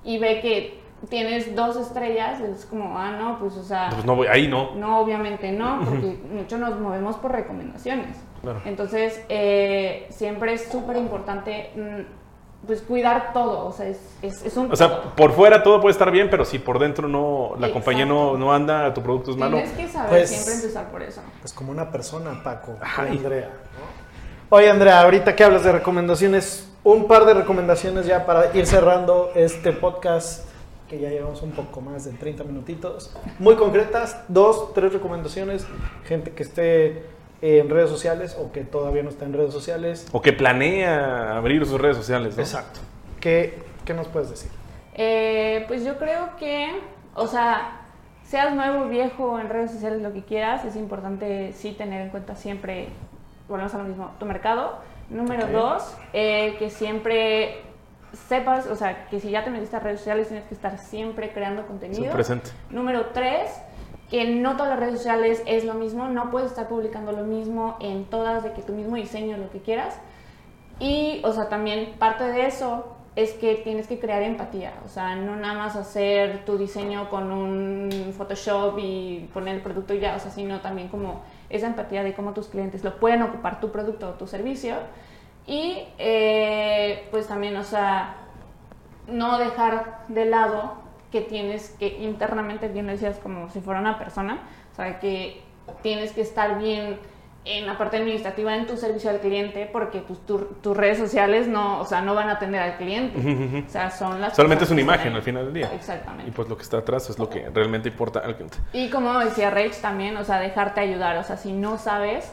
[0.03, 4.15] y ve que tienes dos estrellas, es como, ah, no, pues, o sea, Pues no
[4.15, 4.75] voy, ahí no.
[4.75, 8.17] no, obviamente no, porque mucho nos movemos por recomendaciones.
[8.41, 8.61] Claro.
[8.65, 12.20] Entonces, eh, siempre es súper importante mm,
[12.67, 15.15] pues cuidar todo, o sea, es, es, es un O sea, todo.
[15.15, 17.73] por fuera todo puede estar bien, pero si por dentro no, la Exacto.
[17.73, 19.57] compañía no, no anda, tu producto es malo.
[19.57, 21.21] Tienes que saber Pues- siempre empezar por eso.
[21.41, 22.77] Pues como una persona, Paco.
[22.97, 23.17] Ay.
[23.17, 23.49] Andrea.
[23.49, 24.55] ¿no?
[24.57, 29.31] Oye, Andrea, ahorita que hablas de recomendaciones, un par de recomendaciones ya para ir cerrando
[29.33, 30.45] este podcast,
[30.89, 33.15] que ya llevamos un poco más de 30 minutitos.
[33.39, 35.65] Muy concretas, dos, tres recomendaciones.
[36.05, 37.05] Gente que esté
[37.41, 40.07] en redes sociales o que todavía no está en redes sociales.
[40.11, 42.43] O que planea abrir sus redes sociales, ¿no?
[42.43, 42.79] Exacto.
[43.19, 44.51] ¿Qué, qué nos puedes decir?
[44.93, 46.69] Eh, pues yo creo que,
[47.15, 47.81] o sea,
[48.23, 52.35] seas nuevo, viejo, en redes sociales, lo que quieras, es importante sí tener en cuenta
[52.35, 52.89] siempre,
[53.47, 54.79] volvemos a lo mismo, tu mercado.
[55.09, 57.61] Número dos, eh, que siempre
[58.29, 61.31] sepas, o sea, que si ya te metiste a redes sociales tienes que estar siempre
[61.33, 62.11] creando contenido.
[62.13, 62.51] presente.
[62.69, 63.61] Número tres,
[64.11, 67.77] que no todas las redes sociales es lo mismo, no puedes estar publicando lo mismo
[67.79, 69.97] en todas, de que tu mismo diseño, lo que quieras.
[70.79, 75.15] Y, o sea, también parte de eso es que tienes que crear empatía, o sea,
[75.15, 80.15] no nada más hacer tu diseño con un Photoshop y poner el producto y ya,
[80.15, 83.71] o sea, sino también como esa empatía de cómo tus clientes lo pueden ocupar tu
[83.71, 84.75] producto o tu servicio.
[85.47, 88.15] Y, eh, pues también, o sea,
[89.07, 90.80] no dejar de lado
[91.11, 94.39] que tienes que internamente, bien lo decías, como si fuera una persona,
[94.71, 95.41] o sea, que
[95.81, 96.97] tienes que estar bien
[97.43, 101.47] en la parte administrativa en tu servicio al cliente porque pues, tu- tus redes sociales
[101.47, 103.63] no, o sea, no van a atender al cliente.
[103.67, 105.71] O sea, son las Solamente es una imagen al final del día.
[105.73, 106.29] Exactamente.
[106.29, 108.57] Y pues lo que está atrás es lo que realmente importa al cliente.
[108.73, 112.31] Y como decía Rach también, o sea, dejarte ayudar, o sea, si no sabes,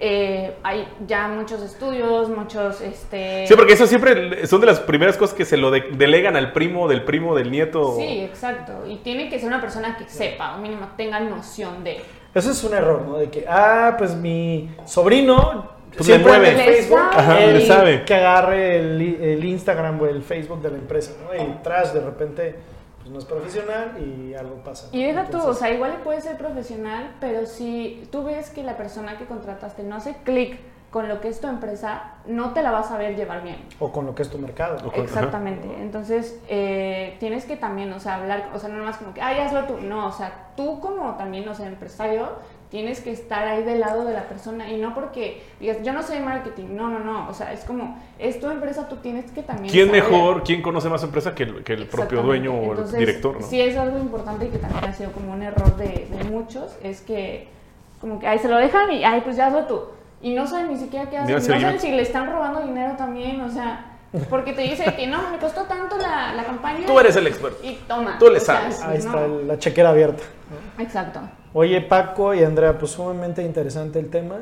[0.00, 3.46] eh, hay ya muchos estudios, muchos, este...
[3.46, 6.52] Sí, porque eso siempre son de las primeras cosas que se lo de- delegan al
[6.52, 7.96] primo, del primo, del nieto.
[7.96, 8.86] Sí, exacto.
[8.86, 12.00] Y tiene que ser una persona que sepa, o mínimo tenga noción de...
[12.34, 13.18] Eso es un error, ¿no?
[13.18, 16.50] De que, ah, pues mi sobrino Pues siempre mueve.
[16.50, 17.16] en Le Facebook, sabe.
[17.20, 18.04] Ajá, le sabe.
[18.04, 21.34] que agarre el, el Instagram o el Facebook de la empresa, ¿no?
[21.42, 22.54] Y tras, de repente,
[23.08, 24.88] pues no es profesional y algo pasa.
[24.92, 28.62] Y deja tú, o sea, igual le puede ser profesional, pero si tú ves que
[28.62, 30.58] la persona que contrataste no hace clic
[30.90, 33.56] con lo que es tu empresa, no te la vas a ver llevar bien.
[33.78, 34.90] o con lo que es tu mercado.
[34.90, 35.68] Con- Exactamente.
[35.80, 39.38] Entonces, eh, tienes que también, o sea, hablar, o sea, no nomás como que, ay,
[39.40, 39.78] hazlo tú.
[39.80, 42.28] No, o sea, tú como también, o sea, empresario,
[42.70, 46.02] tienes que estar ahí del lado de la persona y no porque digas, yo no
[46.02, 46.66] sé de marketing.
[46.70, 47.28] No, no, no.
[47.28, 49.72] O sea, es como, es tu empresa, tú tienes que también.
[49.72, 50.02] ¿Quién saber.
[50.02, 53.40] mejor, quién conoce más empresa que el, que el propio dueño o el director?
[53.40, 53.46] ¿no?
[53.46, 56.76] Sí, es algo importante y que también ha sido como un error de, de muchos,
[56.82, 57.48] es que
[58.00, 59.82] como que ahí se lo dejan y ay, pues ya hazlo tú.
[60.20, 63.40] Y no saben ni siquiera qué hacen, no saben si le están robando dinero también,
[63.40, 63.97] o sea,
[64.30, 66.86] porque te dice que no, me costó tanto la, la campaña.
[66.86, 67.58] Tú eres el experto.
[67.62, 68.16] Y toma.
[68.18, 68.80] Tú le sabes.
[68.82, 69.04] Ahí no.
[69.04, 70.22] está la chequera abierta.
[70.78, 71.20] Exacto.
[71.52, 74.36] Oye, Paco y Andrea, pues sumamente interesante el tema.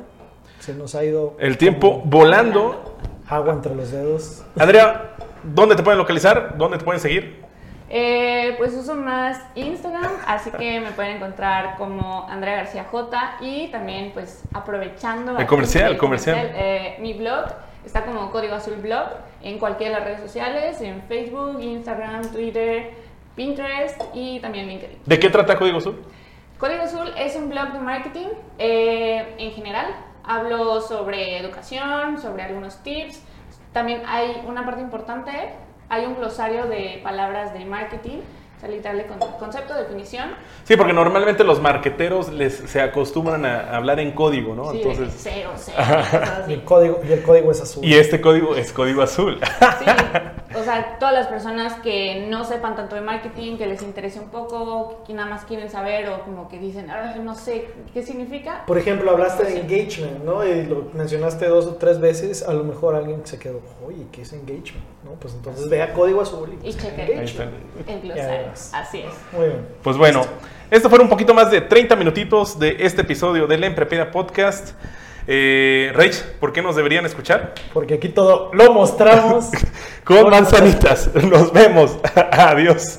[0.61, 2.97] Se nos ha ido El tiempo volando.
[3.29, 4.45] agua entre los dedos.
[4.59, 6.57] Andrea, ¿dónde te pueden localizar?
[6.57, 7.45] ¿Dónde te pueden seguir?
[7.89, 13.69] Eh, pues uso más Instagram, así que me pueden encontrar como Andrea García J y
[13.69, 16.37] también pues aprovechando El comercial, el comercial.
[16.53, 17.45] eh, mi blog
[17.87, 19.09] está como Código Azul Blog
[19.43, 22.91] en cualquiera de las redes sociales, en Facebook, Instagram, Twitter,
[23.37, 24.99] Pinterest y también LinkedIn.
[25.07, 26.03] ¿De qué trata Código Azul?
[26.59, 28.27] Código Azul es un blog de marketing
[28.59, 29.87] eh, en general.
[30.25, 33.23] Hablo sobre educación, sobre algunos tips.
[33.73, 35.31] También hay una parte importante,
[35.89, 38.19] hay un glosario de palabras de marketing,
[38.57, 39.05] o sea, literal
[39.39, 40.31] concepto, definición.
[40.65, 44.71] Sí, porque normalmente los marqueteros les, se acostumbran a hablar en código, ¿no?
[44.73, 45.77] Sí, Entonces, cero, cero,
[46.49, 47.85] Y el código, y el código es azul.
[47.85, 49.39] y este código es código azul.
[49.79, 49.85] Sí,
[50.59, 54.31] o sea, todas las personas que no sepan tanto de marketing, que les interese un
[54.31, 58.65] poco, que nada más quieren saber o como que dicen, "Ah, no sé qué significa.
[58.67, 60.43] Por ejemplo, hablaste de engagement, ¿no?
[60.47, 62.43] Y lo mencionaste dos o tres veces.
[62.49, 64.96] A lo mejor alguien se quedó, oye, ¿qué es engagement?
[65.07, 65.13] ¿No?
[65.13, 67.03] Pues entonces ve a código azul y, Y busca cheque.
[67.03, 67.45] Ahí está.
[67.45, 67.89] engagement.
[67.89, 69.15] El glosario, así es.
[69.33, 69.67] Muy bien.
[69.83, 70.27] Pues bueno,
[70.69, 74.71] esto fueron un poquito más de 30 minutitos de este episodio del Emprepedia Podcast.
[75.29, 77.55] Eh, Rach, ¿por qué nos deberían escuchar?
[77.73, 79.51] Porque aquí todo lo mostramos.
[80.05, 81.09] Con manzanitas.
[81.15, 81.99] Nos vemos.
[82.33, 82.99] Adiós.